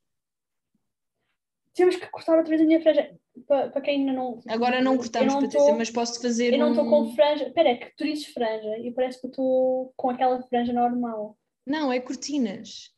Temos 1.72 1.96
que 1.96 2.06
cortar 2.08 2.36
outra 2.36 2.50
vez 2.50 2.60
a 2.60 2.64
minha 2.64 2.82
franja. 2.82 3.16
Para, 3.46 3.70
para 3.70 3.80
quem 3.80 4.00
ainda 4.00 4.12
não. 4.12 4.40
Agora 4.48 4.82
não 4.82 4.98
cortamos, 4.98 5.32
não 5.32 5.40
Patrícia, 5.40 5.70
tô- 5.70 5.78
mas 5.78 5.90
posso 5.90 6.20
fazer 6.20 6.52
Eu 6.52 6.58
não 6.58 6.70
estou 6.70 6.90
com 6.90 7.14
franja. 7.14 7.46
Espera, 7.46 7.70
é 7.70 7.76
que 7.76 7.96
tu 7.96 8.04
dizes 8.04 8.26
franja 8.26 8.76
e 8.78 8.92
parece 8.92 9.20
que 9.20 9.28
estou 9.28 9.92
com 9.96 10.10
aquela 10.10 10.42
franja 10.42 10.72
normal. 10.72 11.38
Não, 11.66 11.92
é 11.92 12.00
cortinas. 12.00 12.92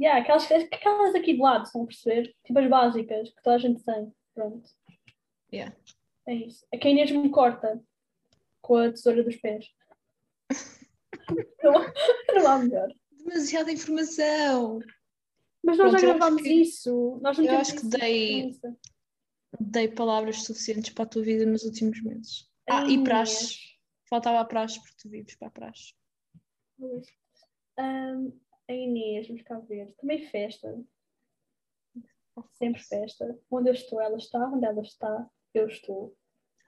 Yeah, 0.00 0.20
aquelas, 0.22 0.50
aquelas 0.50 1.14
aqui 1.14 1.34
de 1.34 1.40
lado, 1.40 1.64
estão 1.64 1.82
a 1.82 1.86
perceber? 1.86 2.34
Tipo 2.44 2.58
as 2.58 2.68
básicas 2.68 3.28
que 3.30 3.42
toda 3.42 3.56
a 3.56 3.58
gente 3.58 3.82
tem. 3.84 4.12
Pronto. 4.34 4.68
Yeah. 5.52 5.74
É 6.26 6.34
isso. 6.34 6.66
É 6.72 6.76
que 6.78 6.88
a 6.88 6.90
Inês 6.90 7.10
me 7.10 7.30
corta 7.30 7.82
com 8.60 8.76
a 8.76 8.90
tesoura 8.90 9.22
dos 9.22 9.36
pés. 9.36 9.66
não, 11.62 11.72
não 12.34 12.48
há 12.48 12.58
melhor. 12.58 12.88
Demasiada 13.12 13.72
informação. 13.72 14.80
Mas 15.64 15.78
nós 15.78 15.90
Pronto, 15.90 16.00
já 16.00 16.06
gravámos 16.14 16.42
que- 16.42 16.52
isso. 16.52 17.18
Nós 17.22 17.38
não 17.38 17.44
eu 17.44 17.58
acho 17.58 17.76
que 17.76 17.86
dei-. 17.86 18.52
Dei 19.58 19.88
palavras 19.88 20.42
suficientes 20.44 20.90
para 20.92 21.04
a 21.04 21.08
tua 21.08 21.22
vida 21.22 21.46
nos 21.46 21.64
últimos 21.64 22.02
meses. 22.02 22.50
Ah, 22.68 22.80
Ai, 22.80 22.88
e 22.88 22.92
Inês. 22.94 23.04
praxe. 23.08 23.58
Faltava 24.10 24.40
a 24.40 24.44
praxe 24.44 24.78
porque 24.80 24.96
tu 25.00 25.08
vives 25.08 25.34
para 25.36 25.48
a 25.48 25.50
praxe. 25.50 25.94
Ahm, 27.76 28.32
a 28.68 28.72
Inês, 28.72 29.28
vamos 29.28 29.42
cá 29.42 29.58
ver. 29.60 29.94
Também 30.00 30.26
festa. 30.26 30.78
Sempre 32.52 32.82
festa. 32.82 33.38
Onde 33.50 33.70
eu 33.70 33.74
estou, 33.74 34.00
ela 34.00 34.16
está. 34.16 34.38
Onde 34.50 34.66
ela 34.66 34.82
está, 34.82 35.28
eu 35.54 35.66
estou. 35.66 36.14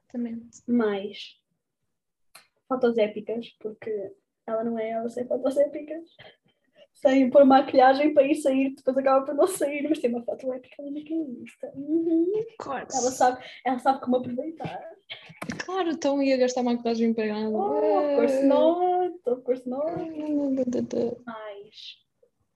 Exatamente. 0.05 0.63
Mais 0.67 1.41
fotos 2.67 2.99
épicas, 2.99 3.49
porque 3.59 4.13
ela 4.47 4.65
não 4.65 4.79
é 4.79 4.91
ela 4.91 5.09
sem 5.09 5.27
fotos 5.27 5.57
épicas. 5.57 6.05
Sem 6.95 7.31
pôr 7.31 7.45
maquilhagem 7.45 8.13
para 8.13 8.25
ir 8.25 8.35
sair, 8.35 8.75
depois 8.75 8.97
acaba 8.97 9.25
por 9.25 9.35
não 9.35 9.47
sair, 9.47 9.87
mas 9.89 10.01
tem 10.01 10.11
uma 10.11 10.25
foto 10.25 10.53
épica 10.53 10.83
ali 10.83 10.91
naquela 10.91 11.25
lista. 11.29 11.73
Uhum. 11.77 12.33
Claro. 12.59 12.89
Ela, 12.93 13.11
sabe, 13.13 13.45
ela 13.65 13.79
sabe 13.79 14.01
como 14.01 14.17
aproveitar. 14.17 14.83
Claro, 15.65 15.91
então 15.91 16.21
ia 16.21 16.37
gastar 16.37 16.65
maquilhagem 16.65 17.15
para 17.15 17.27
ela. 17.27 17.57
Oh, 17.57 17.99
of 17.99 18.17
course 18.17 18.43
not, 18.43 18.88
of 19.33 19.43
course 19.43 19.69
not. 19.69 19.87
mais. 21.25 21.97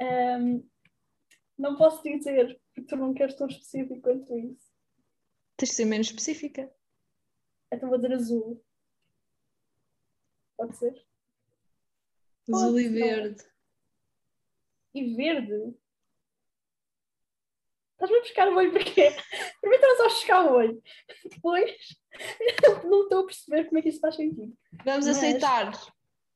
Ahm, 0.01 0.63
não 1.59 1.77
posso 1.77 2.03
dizer, 2.03 2.61
porque 2.75 2.89
tu 2.89 2.97
não 2.97 3.15
queres 3.15 3.35
tão 3.37 3.47
específico 3.47 4.01
quanto 4.01 4.37
isso. 4.39 4.73
Tens 5.57 5.71
de 5.71 5.75
ser 5.77 5.85
menos 5.85 6.09
específica. 6.09 6.73
Então 7.73 7.89
vou 7.89 7.99
dizer 7.99 8.15
azul. 8.15 8.65
Pode 10.57 10.77
ser? 10.77 11.07
Azul 12.53 12.81
e 12.81 12.89
não. 12.89 12.93
verde. 12.95 13.43
E 14.95 15.15
verde? 15.15 15.75
Estás-me 17.93 18.17
a 18.19 18.21
buscar 18.21 18.49
o 18.49 18.57
olho 18.57 18.73
porquê? 18.73 19.11
Primeiro 19.61 19.85
estás 19.85 20.01
a 20.01 20.05
buscar 20.15 20.45
o 20.51 20.55
olho. 20.55 20.83
Depois 21.31 21.77
não 22.85 23.05
estou 23.05 23.21
a 23.21 23.27
perceber 23.27 23.65
como 23.67 23.79
é 23.79 23.83
que 23.83 23.89
isso 23.91 24.01
faz 24.01 24.17
sentido. 24.17 24.57
Vamos 24.85 25.07
Mas- 25.07 25.17
aceitar. 25.19 25.73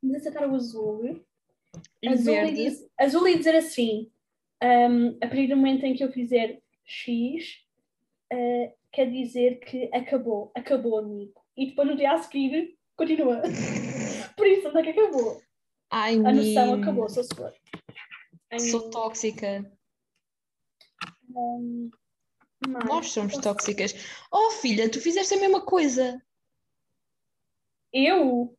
Vamos 0.06 0.20
aceitar 0.20 0.48
o 0.48 0.54
azul. 0.54 1.20
E 2.02 2.08
azul, 2.08 2.32
e 2.32 2.36
verde. 2.36 2.54
diz- 2.54 2.88
azul 2.96 3.26
e 3.28 3.36
dizer 3.36 3.56
assim, 3.56 4.10
ahm, 4.62 5.16
a 5.20 5.26
partir 5.26 5.48
do 5.48 5.56
momento 5.56 5.84
em 5.84 5.94
que 5.94 6.04
eu 6.04 6.12
fizer 6.12 6.62
X, 6.84 7.64
ah, 8.32 8.72
quer 8.92 9.10
dizer 9.10 9.58
que 9.60 9.90
acabou, 9.92 10.52
acabou, 10.54 10.98
amigo. 10.98 11.34
E 11.56 11.66
depois 11.66 11.88
no 11.88 11.96
dia 11.96 12.12
a 12.12 12.18
seguir, 12.18 12.78
continua. 12.96 13.42
Por 14.36 14.46
isso, 14.46 14.68
onde 14.68 14.78
é 14.78 14.82
que 14.82 14.90
acabou? 15.00 15.42
Ai, 15.90 16.14
A 16.16 16.32
noção 16.32 16.74
acabou, 16.74 17.08
se 17.08 17.22
for. 17.34 17.52
I 18.52 18.60
Sou 18.60 18.88
tóxica. 18.90 19.68
mais. 21.28 21.90
Nós 22.88 23.10
somos 23.10 23.32
Posso- 23.34 23.42
tóxicas. 23.42 23.92
Oh, 24.32 24.50
filha, 24.52 24.88
tu 24.90 25.00
fizeste 25.00 25.34
a 25.34 25.40
mesma 25.40 25.60
coisa. 25.64 26.22
Eu? 27.92 28.55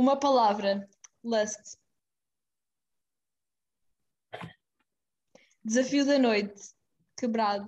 Uma 0.00 0.18
palavra. 0.18 0.88
Lust. 1.22 1.76
Desafio 5.62 6.06
da 6.06 6.18
noite. 6.18 6.58
Quebrado. 7.18 7.66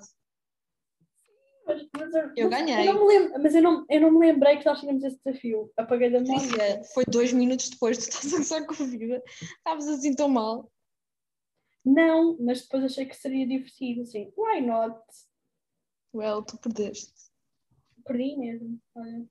Mas, 1.67 1.87
mas 1.95 2.15
eu, 2.35 2.49
ganhei. 2.49 2.89
Eu 2.89 2.95
não 2.95 3.07
me 3.07 3.19
lembro, 3.19 3.43
mas 3.43 3.55
eu 3.55 3.61
não, 3.61 3.85
eu 3.87 4.01
não 4.01 4.11
me 4.13 4.19
lembrei 4.27 4.57
que 4.57 4.65
nós 4.65 4.81
tínhamos 4.81 5.05
esse 5.05 5.21
desafio. 5.23 5.71
Apaguei 5.77 6.11
da 6.11 6.21
memória. 6.21 6.49
Filha, 6.49 6.85
foi 6.95 7.05
dois 7.05 7.35
minutos 7.35 7.69
depois, 7.69 7.99
tu 7.99 8.09
estás 8.09 8.33
a 8.33 8.39
gozar 8.39 8.67
com 8.67 8.83
a 8.83 8.87
vida. 8.87 9.23
Estavas 9.59 9.89
assim 9.89 10.15
tão 10.15 10.31
mal. 10.31 10.73
Não, 11.85 12.39
mas 12.41 12.63
depois 12.63 12.85
achei 12.85 13.05
que 13.05 13.15
seria 13.15 13.47
divertido, 13.47 14.01
assim. 14.01 14.33
Why 14.39 14.63
not? 14.63 14.99
Well, 16.15 16.43
tu 16.43 16.57
perdeste. 16.57 17.13
Perdi 18.07 18.39
mesmo. 18.39 18.81
Olha. 18.95 19.29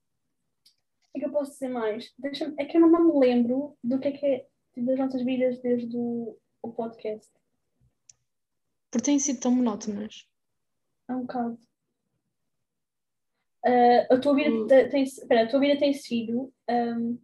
O 1.14 1.18
que 1.18 1.18
é 1.18 1.20
que 1.20 1.26
eu 1.26 1.32
posso 1.32 1.52
dizer 1.52 1.68
mais? 1.68 2.12
Deixa 2.18 2.52
é 2.58 2.64
que 2.64 2.76
eu 2.76 2.80
não 2.80 3.12
me 3.12 3.18
lembro 3.26 3.76
do 3.84 3.98
que 3.98 4.08
é 4.08 4.12
que 4.12 4.26
é 4.26 4.46
das 4.76 4.98
nossas 4.98 5.22
vidas 5.22 5.60
desde 5.60 5.94
o, 5.96 6.38
o 6.62 6.72
podcast. 6.72 7.30
Porque 8.90 9.04
têm 9.04 9.18
sido 9.18 9.40
tão 9.40 9.52
monótonas. 9.52 10.26
Há 11.08 11.16
um 11.16 11.22
bocado. 11.22 11.58
Ah, 13.64 14.14
a, 14.14 14.18
tua 14.18 14.34
vida 14.34 14.50
Hum. 14.50 14.66
te- 14.66 14.88
tem, 14.88 15.02
espera, 15.04 15.44
a 15.44 15.48
tua 15.48 15.60
vida 15.60 15.78
tem 15.78 15.92
sido 15.92 16.52
ahm, 16.68 17.16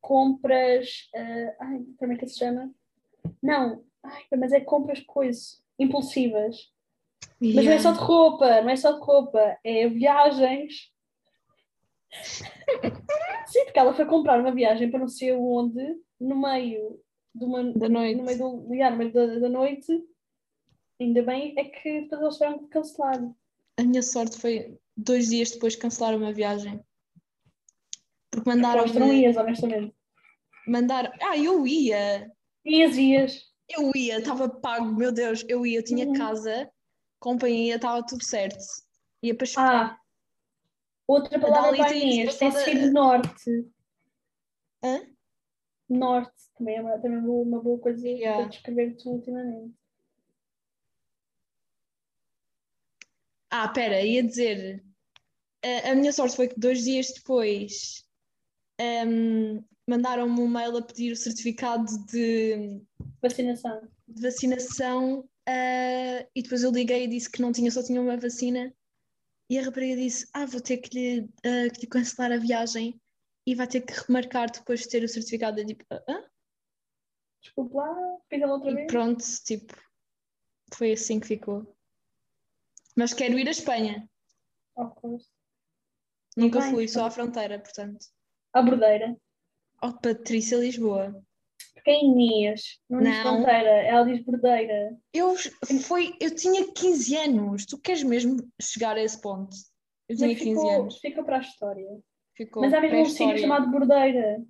compras. 0.00 1.08
ah, 1.14 1.56
ai, 1.60 1.84
como 1.98 2.12
é 2.12 2.16
que 2.16 2.26
se 2.26 2.38
chama? 2.38 2.72
Não, 3.42 3.84
ai, 4.02 4.22
mas 4.38 4.52
é 4.52 4.60
compras 4.60 5.00
coisas 5.00 5.62
impulsivas. 5.78 6.72
Mas 7.40 7.64
não 7.64 7.72
é 7.72 7.78
só 7.78 7.92
de 7.92 7.98
roupa, 7.98 8.60
não 8.62 8.70
é 8.70 8.76
só 8.76 8.92
de 8.92 9.00
roupa, 9.04 9.58
é 9.64 9.88
viagens. 9.88 10.90
Sim, 13.46 13.64
porque 13.64 13.78
ela 13.78 13.94
foi 13.94 14.04
comprar 14.06 14.40
uma 14.40 14.52
viagem 14.54 14.90
para 14.90 15.00
não 15.00 15.08
sei 15.08 15.32
onde, 15.32 15.96
no 16.20 16.36
meio 16.40 17.00
de 17.34 17.44
uma, 17.44 17.62
Da 17.72 17.88
noite. 17.88 18.16
no 18.18 18.24
meio, 18.24 18.38
do, 18.38 18.74
yeah, 18.74 18.90
no 18.94 18.98
meio 18.98 19.12
da, 19.12 19.26
da 19.38 19.48
noite. 19.48 19.92
Ainda 21.00 21.22
bem 21.22 21.54
é 21.58 21.64
que 21.64 22.02
depois 22.02 22.20
eles 22.22 22.34
tiveram 22.34 22.68
cancelar. 22.68 23.18
A 23.78 23.82
minha 23.82 24.02
sorte 24.02 24.38
foi 24.38 24.78
dois 24.96 25.28
dias 25.30 25.50
depois 25.52 25.74
cancelar 25.76 26.14
uma 26.16 26.32
viagem. 26.32 26.78
Porque 28.30 28.44
Porque 28.44 28.50
mandaram. 28.50 28.84
tu 28.86 28.98
não 29.00 29.12
ias, 29.12 29.36
honestamente. 29.36 29.94
Mandar... 30.66 31.12
Ah, 31.22 31.36
eu 31.36 31.66
ia! 31.66 32.30
Ias, 32.64 32.96
ias. 32.96 33.50
Eu 33.68 33.90
ia, 33.94 34.18
estava 34.18 34.48
pago, 34.48 34.94
meu 34.94 35.10
Deus, 35.12 35.44
eu 35.48 35.64
ia, 35.64 35.78
eu 35.78 35.84
tinha 35.84 36.06
Uhum. 36.06 36.12
casa, 36.12 36.70
companhia, 37.18 37.76
estava 37.76 38.04
tudo 38.04 38.22
certo. 38.24 38.58
Ia 39.22 39.34
para 39.34 39.44
Espanha. 39.44 39.68
Ah, 39.82 39.98
outra 41.12 41.38
palavra 41.40 41.76
para 41.76 41.94
Inês, 41.94 42.36
tem 42.36 42.50
passada- 42.50 42.64
sido 42.64 42.92
norte. 42.92 43.68
Hã? 44.82 45.00
Norte 45.88 46.32
também 46.56 46.76
é 46.76 46.80
uma, 46.80 46.98
também 46.98 47.18
é 47.18 47.20
uma 47.20 47.60
boa 47.60 47.78
coisa 47.78 48.06
Yeah. 48.06 48.38
para 48.42 48.48
descrever 48.48 48.96
tu 48.96 49.10
ultimamente. 49.10 49.74
Ah, 53.50 53.68
pera, 53.68 54.00
ia 54.02 54.22
dizer. 54.22 54.82
A, 55.64 55.90
a 55.90 55.94
minha 55.94 56.12
sorte 56.12 56.36
foi 56.36 56.48
que 56.48 56.58
dois 56.58 56.84
dias 56.84 57.12
depois 57.12 58.04
ahm, 58.80 59.62
mandaram-me 59.86 60.40
um 60.40 60.48
mail 60.48 60.76
a 60.76 60.82
pedir 60.82 61.12
o 61.12 61.16
certificado 61.16 61.84
de, 62.06 62.80
Vacinação. 63.20 63.82
de 64.08 64.22
vacinação 64.22 65.28
ah, 65.46 66.24
e 66.34 66.42
depois 66.42 66.62
eu 66.62 66.70
liguei 66.70 67.04
e 67.04 67.08
disse 67.08 67.30
que 67.30 67.42
não 67.42 67.52
tinha, 67.52 67.70
só 67.70 67.82
tinha 67.82 68.00
uma 68.00 68.16
vacina. 68.16 68.72
E 69.50 69.58
a 69.58 69.62
rapariga 69.64 69.96
disse: 69.96 70.28
Ah, 70.32 70.46
vou 70.46 70.60
ter 70.60 70.78
que 70.78 70.96
lhe, 70.96 71.28
ah, 71.44 71.68
que 71.74 71.80
lhe 71.80 71.86
cancelar 71.88 72.30
a 72.30 72.36
viagem 72.38 73.00
e 73.44 73.54
vai 73.56 73.66
ter 73.66 73.80
que 73.80 73.92
remarcar 73.92 74.48
depois 74.48 74.80
de 74.80 74.88
ter 74.88 75.02
o 75.02 75.08
certificado. 75.08 75.58
Eu 75.60 75.66
tipo, 75.66 75.84
ah? 75.90 76.30
Desculpe 77.42 77.74
lá, 77.74 78.18
fica-me 78.28 78.52
outra 78.52 78.70
E 78.70 78.74
vez. 78.76 78.86
pronto, 78.86 79.24
tipo, 79.44 79.74
foi 80.72 80.92
assim 80.92 81.18
que 81.18 81.26
ficou. 81.26 81.76
Mas 82.96 83.12
quero 83.12 83.36
ir 83.38 83.48
à 83.48 83.50
Espanha. 83.50 84.08
Of 84.76 84.94
course. 84.94 85.28
Nunca 86.36 86.60
fui, 86.62 86.86
só 86.86 87.06
à 87.06 87.10
fronteira, 87.10 87.58
portanto. 87.58 88.06
À 88.52 88.62
bordeira. 88.62 89.16
Oh, 89.82 89.92
Patrícia 89.94 90.58
Lisboa. 90.58 91.24
Porque 91.74 91.90
é 91.90 92.04
Inês, 92.04 92.78
não 92.88 93.00
diz 93.00 93.16
fronteira, 93.18 93.70
ela 93.82 94.04
diz 94.04 94.22
bordeira. 94.24 94.96
Eu, 95.14 95.34
foi, 95.82 96.14
eu 96.20 96.34
tinha 96.34 96.72
15 96.72 97.16
anos. 97.16 97.66
Tu 97.66 97.78
queres 97.78 98.02
mesmo 98.02 98.36
chegar 98.60 98.96
a 98.96 99.02
esse 99.02 99.20
ponto? 99.20 99.56
Eu 100.08 100.16
tinha 100.16 100.28
Mas 100.28 100.38
15 100.38 100.50
ficou, 100.50 100.70
anos. 100.70 100.98
fica 100.98 101.22
para 101.24 101.36
a 101.36 101.40
história. 101.40 101.86
Ficou 102.36 102.62
Mas 102.62 102.74
há 102.74 102.80
mesmo 102.80 102.98
um 103.00 103.04
sítio 103.06 103.38
chamado 103.38 103.70
bordeira. 103.70 104.42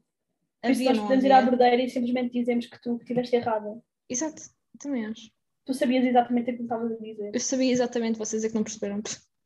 Por 0.62 0.70
isso 0.70 0.84
nós 0.84 0.98
podemos 0.98 1.24
ir 1.24 1.32
à 1.32 1.38
havia? 1.38 1.50
bordeira 1.50 1.82
e 1.82 1.88
simplesmente 1.88 2.32
dizemos 2.32 2.66
que 2.66 2.80
tu 2.82 2.96
estiveste 2.96 3.36
errada. 3.36 3.80
Exato, 4.08 4.42
também 4.78 5.06
acho. 5.06 5.30
Tu 5.64 5.74
sabias 5.74 6.04
exatamente 6.04 6.50
aquilo 6.50 6.68
que 6.68 6.74
estavas 6.74 6.92
a 6.92 6.96
dizer. 6.96 7.30
Eu 7.32 7.40
sabia 7.40 7.70
exatamente, 7.72 8.18
vocês 8.18 8.42
é 8.44 8.48
que 8.48 8.54
não 8.54 8.64
perceberam. 8.64 9.00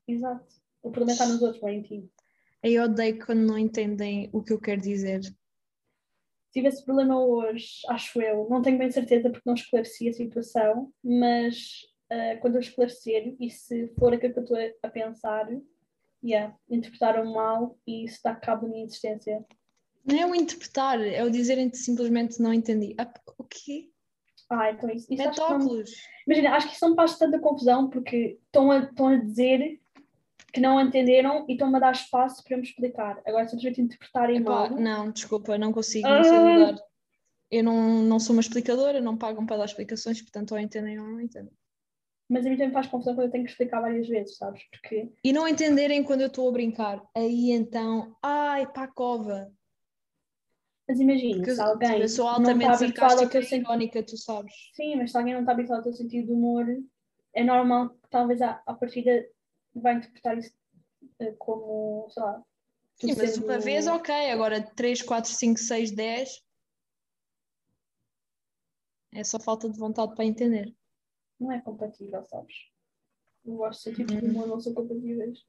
Exato. 0.09 0.47
O 0.83 0.91
problema 0.91 1.13
está 1.13 1.27
nos 1.27 1.43
outros, 1.43 1.61
não 1.63 1.69
é 1.69 1.75
em 1.75 1.83
ti. 1.83 2.11
Eu 2.63 2.85
odeio 2.85 3.25
quando 3.25 3.41
não 3.41 3.59
entendem 3.59 4.31
o 4.33 4.43
que 4.43 4.53
eu 4.53 4.61
quero 4.61 4.81
dizer. 4.81 5.21
Tive 6.55 6.69
esse 6.69 6.85
problema 6.85 7.21
hoje, 7.21 7.81
acho 7.89 8.23
eu. 8.23 8.49
Não 8.49 8.63
tenho 8.63 8.79
bem 8.79 8.89
certeza 8.89 9.29
porque 9.29 9.43
não 9.45 9.55
esclareci 9.55 10.09
a 10.09 10.13
situação, 10.13 10.93
mas 11.03 11.81
ah, 12.09 12.37
quando 12.41 12.55
eu 12.55 12.61
esclarecer 12.61 13.35
e 13.41 13.51
se 13.51 13.89
for 13.99 14.15
aquilo 14.15 14.33
que 14.33 14.39
eu 14.39 14.45
estou 14.45 14.57
a, 14.85 14.89
pensar, 14.89 15.49
yeah, 16.25 16.57
interpretaram 16.71 17.33
mal 17.33 17.77
e 17.85 18.05
isso 18.05 18.21
dá 18.23 18.37
cabo 18.37 18.67
da 18.67 18.73
minha 18.73 18.85
existência. 18.85 19.45
Não 20.05 20.17
é 20.17 20.27
o 20.27 20.35
interpretar, 20.35 21.01
é 21.01 21.25
o 21.25 21.31
dizerem 21.31 21.73
simplesmente 21.75 22.41
não 22.41 22.55
entendi. 22.55 22.95
Ah, 22.99 23.13
o 23.37 23.43
quê? 23.43 23.91
Ah, 24.49 24.71
então 24.71 24.89
isso, 24.91 25.13
isso 25.13 25.29
acho 25.29 25.45
que 25.45 25.53
não-. 25.53 25.85
Imagina, 26.29 26.55
acho 26.55 26.69
que 26.69 26.75
isso 26.75 26.89
não 26.89 26.95
faz 26.95 27.19
tanta 27.19 27.41
confusão 27.41 27.91
porque 27.91 28.39
estão 28.47 28.71
a, 28.71 28.79
estão 28.79 29.09
a 29.09 29.17
dizer 29.17 29.81
que 30.55 30.61
não 30.61 30.81
entenderam 30.81 31.45
e 31.49 31.53
estão-me 31.55 31.77
a 31.77 31.81
dar 31.81 31.93
espaço 31.93 32.43
para 32.45 32.57
me 32.57 32.63
explicar. 32.63 33.21
Agora, 33.27 33.49
simplesmente 33.49 33.81
interpretarem 33.81 34.37
Epá, 34.37 34.71
mal. 34.71 34.71
não, 34.79 35.11
desculpa, 35.11 35.59
não 35.59 35.73
consigo, 35.73 36.07
não 36.09 36.23
sei 36.23 36.39
Ah. 36.39 36.43
lidar. 36.71 36.85
Eu 37.51 37.65
não, 37.65 38.03
não 38.05 38.21
sou 38.21 38.35
uma 38.35 38.41
explicadora, 38.41 39.01
não 39.01 39.19
pagam 39.19 39.45
para 39.45 39.57
dar 39.59 39.65
explicações, 39.65 40.23
portanto, 40.23 40.53
ou 40.53 40.59
entendem 40.59 40.99
ou 40.99 41.07
não 41.07 41.21
entendem. 41.21 41.53
Mas 42.29 42.47
a 42.47 42.49
mim 42.51 42.57
também 42.57 42.73
faz 42.73 42.87
confusão 42.87 43.15
quando 43.15 43.27
eu 43.27 43.33
tenho 43.33 43.45
que 43.45 43.51
explicar 43.51 43.81
várias 43.81 44.09
vezes, 44.09 44.37
sabes? 44.37 44.63
Porque 44.71 45.13
E 45.23 45.33
não 45.33 45.47
entenderem 45.47 46.03
quando 46.05 46.23
eu 46.23 46.29
estou 46.29 46.49
a 46.49 46.53
brincar. 46.53 47.03
Aí 47.15 47.51
então, 47.51 48.17
ai, 48.23 48.73
pá, 48.73 48.87
cova. 48.89 49.53
Mas 50.89 51.01
imagina, 51.01 51.37
Porque 51.37 51.51
se 51.51 51.61
alguém 51.61 52.01
eu 52.01 52.09
sou 52.09 52.25
não 52.27 52.35
altamente 52.35 52.73
está 52.73 52.85
habituado 52.85 53.11
ao 53.11 53.19
sarcástica 53.19 53.31
teu 53.33 53.43
sentido. 53.43 53.67
irónica, 53.67 54.03
tu 54.03 54.17
sabes. 54.17 54.55
Sim, 54.75 54.97
mas 54.97 55.11
se 55.11 55.17
alguém 55.19 55.35
não 55.35 55.41
está 55.41 55.53
habituado 55.53 55.79
ao 55.79 55.85
teu 55.85 55.93
sentido 55.93 56.27
de 56.27 56.33
humor, 56.33 56.67
é 57.35 57.43
normal 57.45 57.91
que 57.91 58.09
talvez 58.11 58.41
à, 58.41 58.63
à 58.67 58.75
partida 58.75 59.27
vai 59.81 59.95
interpretar 59.97 60.39
isso 60.39 60.53
eh, 61.21 61.33
como, 61.39 62.09
sei 62.11 62.23
lá. 62.23 62.43
Sim, 63.01 63.15
mas 63.17 63.37
uma 63.39 63.59
vez, 63.59 63.87
ok. 63.87 64.15
Agora 64.31 64.63
3, 64.75 65.03
4, 65.03 65.31
5, 65.31 65.59
6, 65.59 65.91
10. 65.91 66.43
É 69.13 69.23
só 69.25 69.39
falta 69.39 69.69
de 69.69 69.79
vontade 69.79 70.15
para 70.15 70.25
entender. 70.25 70.75
Não 71.39 71.53
é 71.53 71.61
compatível, 71.61 72.25
sabes? 72.27 72.55
Eu 73.45 73.57
gosto 73.57 73.91
de 73.91 73.97
tipos 73.97 74.17
de 74.17 74.25
Uhum. 74.25 74.31
humor 74.31 74.47
não 74.49 74.61
são 74.61 74.73
compatíveis. 74.75 75.45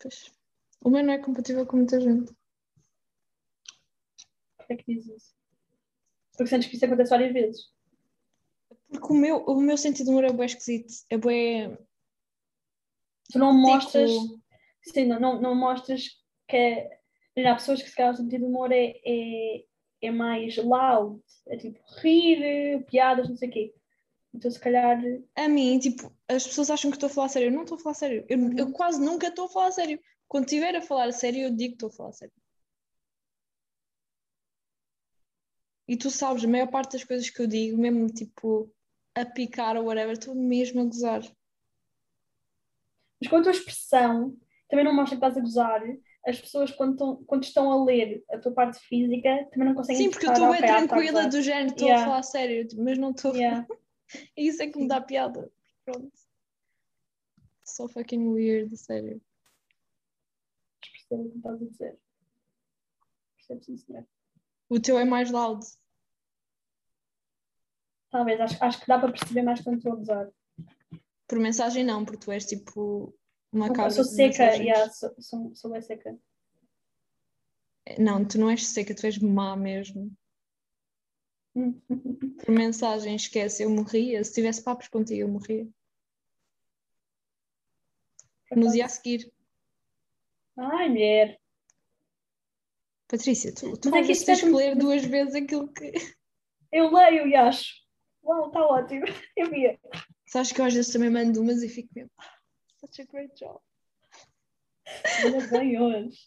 Pois. 0.00 0.32
O 0.82 0.88
meu 0.90 1.02
não 1.04 1.12
é 1.12 1.18
compatível 1.18 1.66
com 1.66 1.76
muita 1.78 2.00
gente. 2.00 2.32
Porquê 4.56 4.72
é 4.72 4.76
que 4.76 4.94
dizes 4.94 5.16
isso? 5.16 5.34
Porque 6.36 6.46
sentes 6.48 6.68
que 6.68 6.76
isso 6.76 6.84
acontece 6.86 7.10
várias 7.10 7.32
vezes. 7.32 7.72
Porque 8.88 9.12
o 9.12 9.16
meu, 9.16 9.36
o 9.44 9.60
meu 9.60 9.76
sentido 9.76 10.06
de 10.06 10.10
humor 10.10 10.24
é 10.24 10.32
bem 10.32 10.46
esquisito. 10.46 10.92
É 11.10 11.18
bem. 11.18 11.76
Tu 13.32 13.38
não 13.38 13.52
mostras, 13.52 14.10
Tipo, 14.10 14.40
sim, 14.82 15.04
não, 15.06 15.20
não, 15.20 15.40
não 15.40 15.54
mostras 15.54 16.08
que 16.48 16.56
é, 16.56 17.00
há 17.46 17.54
pessoas 17.54 17.82
que 17.82 17.88
se 17.88 17.94
calhar 17.96 18.12
o 18.12 18.16
sentido 18.16 18.40
de 18.40 18.44
humor 18.46 18.72
é, 18.72 18.94
é, 19.04 19.64
é 20.02 20.10
mais 20.10 20.56
loud, 20.56 21.20
é 21.48 21.56
tipo 21.56 21.78
rir, 22.02 22.84
piadas, 22.86 23.28
não 23.28 23.36
sei 23.36 23.48
o 23.48 23.52
quê. 23.52 23.74
Então 24.32 24.50
se 24.50 24.60
calhar 24.60 24.98
a 25.36 25.48
mim, 25.48 25.78
tipo, 25.78 26.12
as 26.28 26.46
pessoas 26.46 26.70
acham 26.70 26.90
que 26.90 26.96
estou 26.96 27.08
a 27.08 27.12
falar 27.12 27.28
sério. 27.28 27.48
Eu 27.48 27.52
não 27.52 27.62
estou 27.62 27.76
a 27.76 27.80
falar 27.80 27.94
sério. 27.94 28.24
Eu, 28.28 28.38
Uhum. 28.38 28.56
eu 28.56 28.72
quase 28.72 29.00
nunca 29.00 29.26
estou 29.28 29.46
a 29.46 29.48
falar 29.48 29.72
sério. 29.72 30.00
Quando 30.28 30.44
estiver 30.44 30.76
a 30.76 30.80
falar 30.82 31.12
sério, 31.12 31.42
eu 31.42 31.50
digo 31.50 31.70
que 31.76 31.84
estou 31.84 31.88
a 31.88 31.92
falar 31.92 32.12
sério. 32.12 32.32
E 35.88 35.96
tu 35.96 36.08
sabes, 36.08 36.44
a 36.44 36.48
maior 36.48 36.68
parte 36.70 36.92
das 36.92 37.02
coisas 37.02 37.28
que 37.28 37.42
eu 37.42 37.48
digo, 37.48 37.76
mesmo 37.76 38.06
tipo 38.06 38.72
a 39.16 39.24
picar 39.24 39.76
ou 39.76 39.86
whatever, 39.86 40.12
estou 40.12 40.36
mesmo 40.36 40.80
a 40.80 40.84
gozar. 40.84 41.22
Mas 43.20 43.28
com 43.30 43.36
a 43.36 43.42
tua 43.42 43.52
expressão, 43.52 44.36
também 44.68 44.84
não 44.84 44.94
mostra 44.94 45.18
que 45.18 45.24
estás 45.24 45.36
a 45.36 45.40
gozar. 45.40 45.82
As 46.26 46.40
pessoas, 46.40 46.70
quando 46.70 46.92
estão, 46.92 47.24
quando 47.24 47.44
estão 47.44 47.70
a 47.72 47.84
ler 47.84 48.22
a 48.30 48.38
tua 48.38 48.52
parte 48.52 48.78
física, 48.80 49.48
também 49.50 49.68
não 49.68 49.74
conseguem 49.74 50.02
Sim, 50.04 50.10
porque 50.10 50.26
eu 50.26 50.32
estou 50.32 50.50
bem 50.50 50.58
"Ok, 50.60 50.68
ah, 50.68 50.74
a 50.74 50.86
tranquila 50.86 51.12
gozar." 51.12 51.30
do 51.30 51.42
género, 51.42 51.68
estou 51.70 51.86
Yeah. 51.88 52.02
a 52.02 52.06
falar 52.08 52.22
sério, 52.22 52.68
mas 52.76 52.98
não 52.98 53.10
estou. 53.10 53.34
Yeah. 53.34 53.66
Isso 54.36 54.62
é 54.62 54.66
que 54.66 54.78
me 54.78 54.88
dá 54.88 55.00
piada. 55.00 55.50
Pronto. 55.84 56.10
So 57.64 57.88
fucking 57.88 58.28
weird, 58.28 58.76
sério. 58.76 59.20
Percebo 60.80 61.22
o 61.26 61.30
que 61.30 61.36
estás 61.38 61.62
a 61.62 61.64
dizer. 61.64 61.98
Percebo, 63.36 63.64
sim, 63.64 63.76
senhor. 63.76 64.06
O 64.68 64.80
teu 64.80 64.98
é 64.98 65.04
mais 65.04 65.30
loud. 65.30 65.64
Talvez, 68.10 68.40
acho, 68.40 68.62
acho 68.64 68.80
que 68.80 68.86
dá 68.88 68.98
para 68.98 69.12
perceber 69.12 69.42
mais 69.42 69.60
quando 69.60 69.76
estou 69.76 69.92
a 69.92 69.96
gozar. 69.96 70.28
Por 71.30 71.38
mensagem 71.38 71.84
não, 71.84 72.04
porque 72.04 72.24
tu 72.24 72.32
és 72.32 72.44
tipo 72.44 73.14
uma 73.52 73.68
Eu 73.68 73.72
cabra 73.72 73.92
sou 73.92 74.02
de 74.02 74.10
seca, 74.10 74.56
yeah, 74.56 74.90
sou, 74.90 75.14
sou, 75.20 75.54
sou 75.54 75.70
bem 75.70 75.80
seca. 75.80 76.18
Não, 77.96 78.26
tu 78.26 78.36
não 78.36 78.50
és 78.50 78.66
seca, 78.66 78.92
tu 78.92 79.06
és 79.06 79.16
má 79.18 79.56
mesmo. 79.56 80.10
Por 82.44 82.50
mensagem, 82.50 83.14
esquece, 83.14 83.62
eu 83.62 83.70
morria. 83.70 84.24
Se 84.24 84.34
tivesse 84.34 84.64
papos 84.64 84.88
contigo, 84.88 85.20
eu 85.20 85.28
morria. 85.28 85.68
No 88.50 88.68
dia 88.72 88.86
a 88.86 88.88
seguir. 88.88 89.32
Ai, 90.56 90.88
mulher. 90.88 91.40
Patrícia, 93.06 93.54
tu, 93.54 93.78
tu 93.78 93.90
Mas 93.90 94.10
é 94.10 94.12
que 94.12 94.24
tens 94.24 94.42
é 94.42 94.46
ler 94.46 94.76
duas 94.76 95.04
vezes 95.04 95.36
aquilo 95.36 95.72
que. 95.72 95.92
Eu 96.72 96.92
leio 96.92 97.28
e 97.28 97.36
acho. 97.36 97.72
Uau, 98.24 98.48
está 98.48 98.66
ótimo. 98.66 99.04
Eu 99.36 99.48
via. 99.48 99.78
Sabes 100.30 100.52
que 100.52 100.60
eu 100.60 100.64
às 100.64 100.74
vezes 100.74 100.92
também 100.92 101.10
mando 101.10 101.40
umas 101.42 101.62
e 101.62 101.68
fico 101.68 101.88
mesmo. 101.94 102.10
"Ah, 102.18 102.30
Such 102.78 103.02
a 103.02 103.04
great 103.06 103.34
job. 103.38 103.58
Ainda 105.24 105.46
bem 105.48 105.80
hoje. 105.80 106.18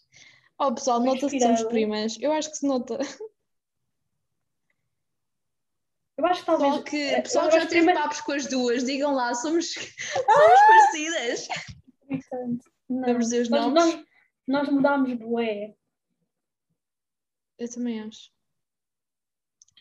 Oh 0.58 0.72
pessoal, 0.74 1.00
nota-se 1.00 1.36
que 1.36 1.40
somos 1.42 1.62
primas. 1.64 2.16
Eu 2.20 2.32
acho 2.32 2.50
que 2.50 2.56
se 2.58 2.66
nota. 2.66 2.98
Eu 6.16 6.26
acho 6.26 6.40
que 6.40 6.46
talvez. 6.46 6.70
Pessoal 6.70 6.84
que, 6.84 6.96
eh, 6.96 7.22
pessoal 7.22 7.44
que 7.48 7.52
já 7.52 7.58
acho 7.58 7.68
teve 7.68 7.80
primeiro- 7.80 8.00
papos 8.00 8.20
com 8.20 8.32
as 8.32 8.46
duas, 8.46 8.84
digam 8.84 9.12
lá, 9.14 9.34
somos, 9.34 9.74
somos 10.14 10.60
parecidas. 10.68 11.48
Vamos 12.88 13.24
dizer 13.24 13.42
os 13.42 13.48
nós, 13.50 13.60
nomes? 13.72 13.94
nós, 13.96 14.04
nós 14.46 14.68
mudámos 14.68 15.12
bué. 15.14 15.74
Eu 17.58 17.68
também 17.70 18.00
acho. 18.00 18.30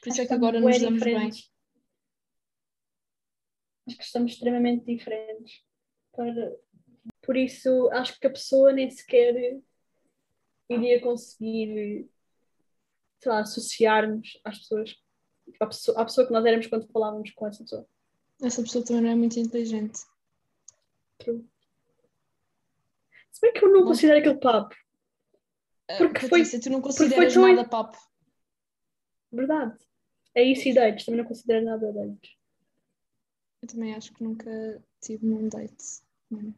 Por 0.02 0.10
Acho 0.10 0.10
isso 0.10 0.22
é 0.22 0.26
que 0.26 0.34
agora 0.34 0.60
nos 0.60 0.80
damos 0.82 1.04
bem. 1.04 1.30
Acho 3.88 3.98
que 3.98 4.04
estamos 4.04 4.32
extremamente 4.34 4.86
diferentes. 4.86 5.63
Para... 6.15 6.56
Por 7.22 7.36
isso, 7.38 7.89
acho 7.91 8.19
que 8.19 8.28
a 8.28 8.32
pessoa 8.32 8.72
nem 8.72 8.89
sequer 8.89 9.60
iria 10.69 11.02
conseguir, 11.02 12.10
sei 13.19 13.32
lá, 13.32 13.39
associar-nos 13.41 14.39
às 14.43 14.60
pessoas, 14.60 14.96
à 15.60 15.65
pessoa, 15.67 16.02
à 16.02 16.06
pessoa 16.06 16.28
que 16.28 16.34
nós 16.34 16.46
éramos 16.46 16.67
quando 16.67 16.88
falávamos 16.91 17.32
com 17.32 17.48
essa 17.48 17.63
pessoa. 17.63 17.88
Essa 18.41 18.62
pessoa 18.62 18.84
também 18.86 19.04
não 19.04 19.10
é 19.12 19.15
muito 19.15 19.38
inteligente. 19.39 20.00
True. 21.17 21.46
Se 23.32 23.41
bem 23.41 23.54
que 23.54 23.63
eu 23.65 23.69
não 23.72 23.82
Não. 23.82 23.88
considero 23.88 24.19
aquele 24.19 24.39
papo. 24.39 24.76
Ah, 25.89 25.98
Porque 25.98 26.22
foi- 26.22 26.30
Patrícia, 26.30 26.60
tu 26.62 26.69
não 26.69 26.80
foi 26.82 26.88
consideras 26.91 27.34
tão- 27.34 27.48
nada 27.48 27.67
papo. 27.67 27.98
Verdade. 29.32 29.78
É 30.36 30.43
isso 30.43 30.67
e 30.67 30.74
dates, 30.74 31.06
também 31.06 31.22
não 31.22 31.28
considero 31.28 31.65
nada 31.65 31.91
dates. 31.91 32.36
Eu 33.63 33.67
também 33.67 33.95
acho 33.95 34.13
que 34.13 34.21
nunca 34.21 34.84
tive 35.02 35.26
num 35.26 35.47
date. 35.47 36.02
Não, 36.30 36.54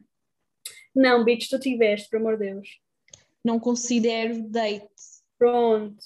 Não, 0.92 1.24
bitch, 1.24 1.48
tu 1.48 1.56
tiveste, 1.60 2.10
por 2.10 2.16
amor 2.16 2.36
de 2.36 2.46
Deus. 2.52 2.80
não 3.44 3.60
considero 3.60 4.42
date. 4.48 4.92
Pronto. 5.38 6.04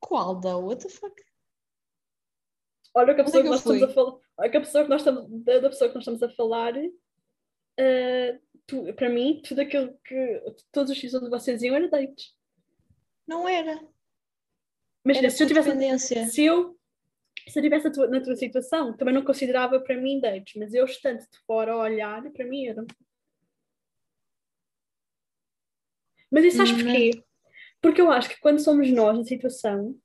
Qual 0.00 0.34
da? 0.40 0.56
What 0.56 0.82
the 0.84 0.88
fuck? 0.92 1.14
Olha 2.92 3.14
que 3.14 3.20
a 3.20 3.24
pessoa 3.24 3.40
é 3.40 3.42
que 3.44 3.48
nós 3.50 3.58
estamos 3.60 3.82
a 3.84 3.88
falar. 3.88 4.18
Olha 4.36 4.50
que 4.50 4.56
a 4.56 4.60
pessoa 4.60 4.82
que 4.84 4.90
nós 4.90 5.00
estamos, 5.02 5.44
da, 5.44 5.60
pessoa 5.70 5.88
que 5.90 5.94
nós 5.94 6.02
estamos 6.02 6.22
a 6.24 6.28
falar, 6.30 6.74
eh, 7.78 8.40
tu- 8.66 8.92
para 8.94 9.08
mim, 9.08 9.40
tudo 9.44 9.60
aquilo 9.60 9.96
que. 10.04 10.42
Todos 10.72 10.90
os 10.90 10.96
sítios 10.98 11.14
onde 11.14 11.30
vocês 11.30 11.62
iam 11.62 11.76
era 11.76 11.88
dates. 11.88 12.34
Não 13.28 13.48
era. 13.48 13.80
Mas 15.04 15.18
Era 15.18 15.30
se 15.30 15.40
eu 15.40 15.46
tivesse. 15.46 16.30
Se 16.32 16.42
eu, 16.44 16.75
se 17.48 17.58
eu 17.58 17.62
tivesse 17.62 17.86
a 17.88 17.92
tua- 17.92 18.08
na 18.08 18.20
tua 18.20 18.34
situação, 18.36 18.96
também 18.96 19.14
não 19.14 19.24
considerava 19.24 19.78
para 19.80 19.96
mim 19.96 20.20
dates, 20.20 20.54
mas 20.56 20.74
eu 20.74 20.84
estando 20.84 21.18
de 21.20 21.38
fora 21.46 21.72
a 21.72 21.76
olhar, 21.78 22.22
para 22.32 22.44
mim 22.46 22.66
era. 22.66 22.84
Mas 26.30 26.44
isso 26.44 26.56
sabes 26.56 26.72
porquê? 26.82 27.10
Porque 27.80 28.00
eu 28.00 28.10
acho 28.10 28.28
que 28.28 28.40
quando 28.40 28.58
somos 28.58 28.90
nós 28.90 29.16
na 29.16 29.24
situação, 29.24 29.96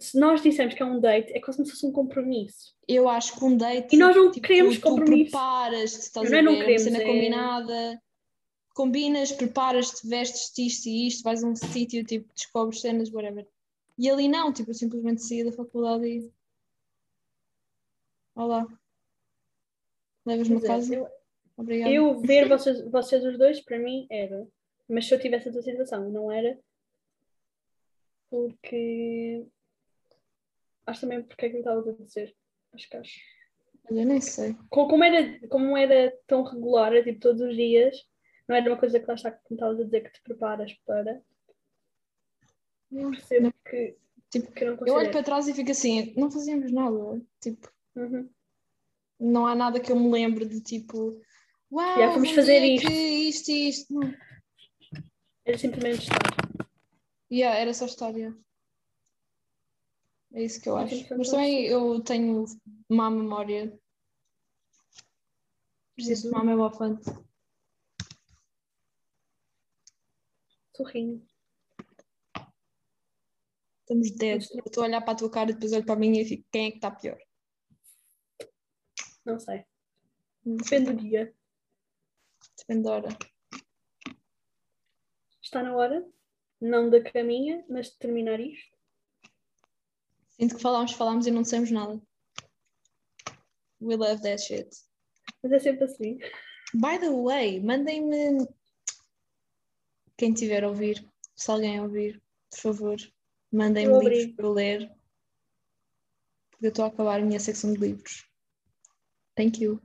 se 0.00 0.18
nós 0.18 0.42
dissermos 0.42 0.74
que 0.74 0.82
é 0.82 0.86
um 0.86 0.98
date, 1.00 1.32
é 1.32 1.40
como 1.40 1.52
se 1.52 1.70
fosse 1.70 1.86
um 1.86 1.92
compromisso. 1.92 2.74
Eu 2.88 3.08
acho 3.08 3.38
que 3.38 3.44
um 3.44 3.56
date. 3.56 3.94
E 3.94 3.98
nós 3.98 4.16
não 4.16 4.30
tipo, 4.32 4.46
queremos 4.46 4.76
tu 4.78 4.82
compromisso. 4.82 5.30
preparas-te, 5.30 5.98
estás 6.00 6.30
Não 6.30 6.36
é 6.36 6.40
a 6.40 6.42
ver? 6.42 6.46
não 6.46 6.52
uma 6.54 6.60
queremos, 6.64 6.82
cena 6.82 6.98
é- 7.02 7.06
combinada. 7.06 8.02
Combinas, 8.74 9.30
preparas-te, 9.32 10.08
vestes-te 10.08 10.66
isto 10.66 10.88
e 10.88 11.06
isto, 11.06 11.22
vais 11.22 11.44
a 11.44 11.46
um 11.46 11.54
sítio, 11.54 12.02
tipo, 12.04 12.32
descobres 12.34 12.80
cenas, 12.80 13.12
whatever. 13.12 13.46
E 13.98 14.10
ali 14.10 14.28
não, 14.28 14.52
tipo, 14.52 14.70
eu 14.70 14.74
simplesmente 14.74 15.22
saí 15.22 15.44
da 15.44 15.52
faculdade 15.52 16.06
e. 16.06 16.32
Olá. 18.34 18.66
Levas-me 20.24 20.56
a 20.56 20.60
Quer 20.60 20.66
casa? 20.66 20.94
eu, 20.94 21.08
Obrigada. 21.56 21.92
eu 21.94 22.20
ver 22.20 22.48
vocês, 22.48 22.82
vocês 22.90 23.24
os 23.24 23.38
dois, 23.38 23.60
para 23.60 23.78
mim, 23.78 24.06
era. 24.10 24.46
Mas 24.88 25.06
se 25.06 25.14
eu 25.14 25.20
tivesse 25.20 25.48
a 25.48 25.52
tua 25.52 25.62
situação, 25.62 26.10
não 26.10 26.30
era. 26.30 26.58
Porque. 28.30 29.46
Acho 30.86 31.02
também 31.02 31.22
porque 31.22 31.46
é 31.46 31.48
que 31.48 31.54
me 31.54 31.60
estavas 31.60 31.86
a 31.88 31.92
dizer. 31.92 32.34
Acho 32.72 32.88
que 32.88 32.96
acho. 32.96 33.20
Eu 33.90 34.06
nem 34.06 34.20
sei. 34.20 34.56
Co- 34.70 34.88
Como 34.88 35.04
era, 35.04 35.48
como 35.48 35.76
era 35.76 36.16
tão 36.26 36.42
regular, 36.42 36.92
era 36.92 37.04
tipo 37.04 37.20
todos 37.20 37.40
os 37.42 37.54
dias, 37.54 37.96
não 38.48 38.56
era 38.56 38.68
uma 38.70 38.78
coisa 38.78 38.98
que 38.98 39.06
lá 39.06 39.14
está 39.14 39.30
que 39.30 39.42
me 39.50 39.56
estavas 39.56 39.80
a 39.80 39.84
dizer 39.84 40.00
que 40.02 40.12
te 40.12 40.22
preparas 40.22 40.72
para. 40.86 41.22
Percebo 42.92 43.52
que, 43.68 43.96
Tipo, 44.30 44.50
que 44.52 44.64
não 44.64 44.78
Eu 44.86 44.94
olho 44.94 45.10
para 45.10 45.22
trás 45.22 45.46
e 45.48 45.52
fico 45.54 45.70
assim, 45.70 46.14
não 46.16 46.30
fazíamos 46.30 46.70
nada. 46.72 47.20
Tipo, 47.40 47.70
Uhum. 47.94 48.28
não 49.20 49.46
há 49.46 49.54
nada 49.54 49.78
que 49.78 49.92
eu 49.92 49.96
me 49.96 50.10
lembre 50.10 50.46
de 50.46 50.60
tipo, 50.62 51.20
uau, 51.70 51.98
Já, 51.98 52.08
vamos 52.10 52.30
fazer 52.30 52.64
isto. 52.64 52.90
isto 52.90 53.50
e 53.50 53.68
isto. 53.68 53.92
Não. 53.94 54.14
Era 55.44 55.58
simplesmente 55.58 56.02
estar. 56.02 56.18
Yeah, 57.30 57.58
era 57.58 57.74
só 57.74 57.84
história. 57.86 58.34
É 60.32 60.42
isso 60.44 60.60
que 60.62 60.68
eu 60.68 60.76
acho. 60.78 61.06
Mas 61.16 61.28
também 61.30 61.66
eu 61.66 62.00
tenho 62.00 62.46
má 62.88 63.10
memória. 63.10 63.78
Preciso 65.94 66.30
tomar 66.30 66.44
meu 66.44 66.58
elefante. 66.58 67.04
Sorrindo. 70.74 71.22
Estamos 73.82 74.10
dead. 74.12 74.42
Eu 74.52 74.62
estou 74.64 74.84
a 74.84 74.86
olhar 74.86 75.00
para 75.02 75.12
a 75.12 75.16
tua 75.16 75.30
cara 75.30 75.50
e 75.50 75.54
depois 75.54 75.72
olho 75.72 75.84
para 75.84 75.94
a 75.94 75.98
minha 75.98 76.22
e 76.22 76.24
fico, 76.24 76.48
quem 76.50 76.66
é 76.66 76.70
que 76.70 76.78
está 76.78 76.90
pior? 76.90 77.18
Não 79.24 79.38
sei. 79.38 79.64
Depende 80.44 80.92
do 80.92 80.96
dia. 81.00 81.34
Depende 82.58 82.84
da 82.84 82.92
hora. 82.92 83.08
Está 85.42 85.62
na 85.62 85.76
hora, 85.76 86.08
não 86.60 86.88
da 86.88 87.02
caminha, 87.02 87.64
mas 87.68 87.90
de 87.90 87.98
terminar 87.98 88.40
isto. 88.40 88.76
Sinto 90.30 90.56
que 90.56 90.62
falámos, 90.62 90.92
falámos 90.92 91.26
e 91.26 91.30
não 91.30 91.42
dissemos 91.42 91.70
nada. 91.70 92.00
We 93.80 93.96
love 93.96 94.22
that 94.22 94.40
shit. 94.40 94.68
Mas 95.42 95.52
é 95.52 95.58
sempre 95.58 95.84
assim. 95.84 96.18
By 96.74 96.98
the 96.98 97.10
way, 97.10 97.60
mandem-me. 97.60 98.46
Quem 100.16 100.32
tiver 100.32 100.62
a 100.62 100.68
ouvir, 100.68 101.04
se 101.34 101.50
alguém 101.50 101.80
ouvir, 101.80 102.22
por 102.48 102.60
favor, 102.60 102.96
mandem-me 103.52 103.98
livros 103.98 104.34
para 104.34 104.46
eu 104.46 104.52
ler. 104.52 104.92
Porque 106.50 106.66
eu 106.66 106.70
estou 106.70 106.84
a 106.84 106.88
acabar 106.88 107.20
a 107.20 107.24
minha 107.24 107.40
secção 107.40 107.72
de 107.72 107.78
livros. 107.80 108.28
Thank 109.34 109.62
you. 109.62 109.80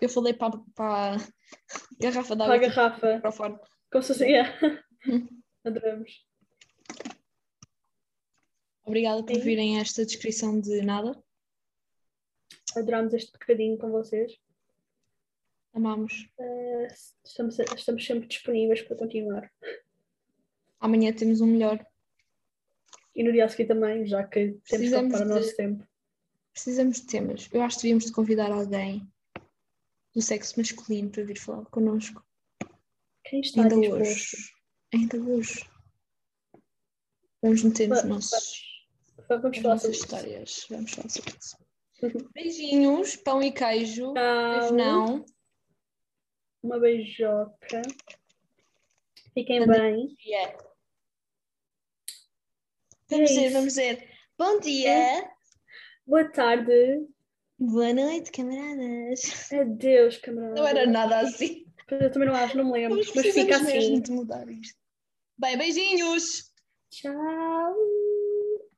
Eu 0.00 0.08
falei 0.08 0.34
para, 0.34 0.58
para 0.74 1.16
a 1.16 1.18
garrafa 2.00 2.36
Para 2.36 2.54
a 2.54 2.58
garrafa. 2.58 3.14
microfone. 3.14 3.58
Como 3.90 4.02
se 4.02 4.08
fosse. 4.08 4.24
Yeah. 4.24 4.82
Adoramos. 5.64 6.26
Obrigada 8.84 9.22
por 9.22 9.34
Sim. 9.34 9.42
virem 9.42 9.78
esta 9.80 10.04
descrição 10.04 10.60
de 10.60 10.80
nada. 10.82 11.22
Adoramos 12.76 13.12
este 13.12 13.32
bocadinho 13.32 13.76
com 13.78 13.90
vocês. 13.90 14.38
Amamos. 15.74 16.28
Eh, 16.38 16.88
estamos, 17.24 17.58
estamos 17.58 18.04
sempre 18.04 18.26
disponíveis 18.26 18.82
para 18.82 18.96
continuar. 18.96 19.52
Amanhã 20.80 21.12
temos 21.12 21.40
um 21.40 21.46
melhor. 21.46 21.84
E 23.18 23.24
no 23.24 23.32
dia 23.32 23.44
a 23.46 23.48
seguir 23.48 23.66
também, 23.66 24.06
já 24.06 24.22
que 24.22 24.52
temos 24.68 24.88
que 24.88 24.94
ocupar 24.94 25.22
o 25.22 25.24
de- 25.24 25.30
nosso 25.34 25.56
tempo. 25.56 25.84
Precisamos 26.52 27.00
de 27.00 27.06
temas. 27.08 27.48
Eu 27.52 27.62
acho 27.62 27.76
que 27.76 27.82
devíamos 27.82 28.04
de 28.06 28.12
convidar 28.12 28.52
alguém 28.52 29.02
do 30.14 30.22
sexo 30.22 30.54
masculino 30.56 31.10
para 31.10 31.24
vir 31.24 31.36
falar 31.36 31.64
connosco. 31.66 32.24
Quem 33.24 33.40
está 33.40 33.62
Ainda 33.62 33.74
disposto? 33.76 34.00
hoje. 34.02 34.36
Ainda 34.94 35.16
hoje. 35.18 35.68
Vamos 37.42 37.62
meter 37.64 37.88
Va- 37.88 38.02
nossos, 38.04 38.86
Vamos 39.28 39.58
falar 39.58 39.74
nossas 39.74 39.80
sobre 39.80 39.96
isso. 39.96 40.04
histórias. 40.04 40.66
Vamos 40.70 40.90
falar 40.92 41.08
sobre 41.10 41.34
isso. 41.38 41.56
Beijinhos, 42.34 43.16
pão 43.16 43.42
e 43.42 43.50
queijo. 43.52 44.14
Tchau. 44.14 44.72
não. 44.74 45.24
Uma 46.62 46.78
beijoca. 46.78 47.82
Fiquem 49.34 49.66
bem. 49.66 50.16
Yeah. 50.24 50.56
Vamos 53.10 53.30
É 53.30 53.34
isso. 53.46 53.52
vamos 53.52 53.68
dizer. 53.68 54.08
Bom 54.38 54.60
dia. 54.60 55.30
Boa 56.06 56.30
tarde. 56.30 57.06
Boa 57.58 57.92
noite, 57.92 58.30
camaradas. 58.30 59.50
Adeus, 59.52 60.18
camarada. 60.18 60.54
Não 60.60 60.66
era 60.66 60.86
nada 60.86 61.20
assim. 61.20 61.66
Eu 61.90 62.10
também 62.12 62.28
não 62.28 62.34
acho, 62.34 62.56
não 62.56 62.66
me 62.66 62.72
lembro. 62.72 62.98
Mas 62.98 63.14
Mas 63.14 63.34
fica 63.34 63.56
assim. 63.56 64.00
de 64.00 64.10
mudar 64.12 64.46
isto. 64.50 64.78
Bem, 65.38 65.56
beijinhos. 65.56 66.52
Tchau. 66.90 67.74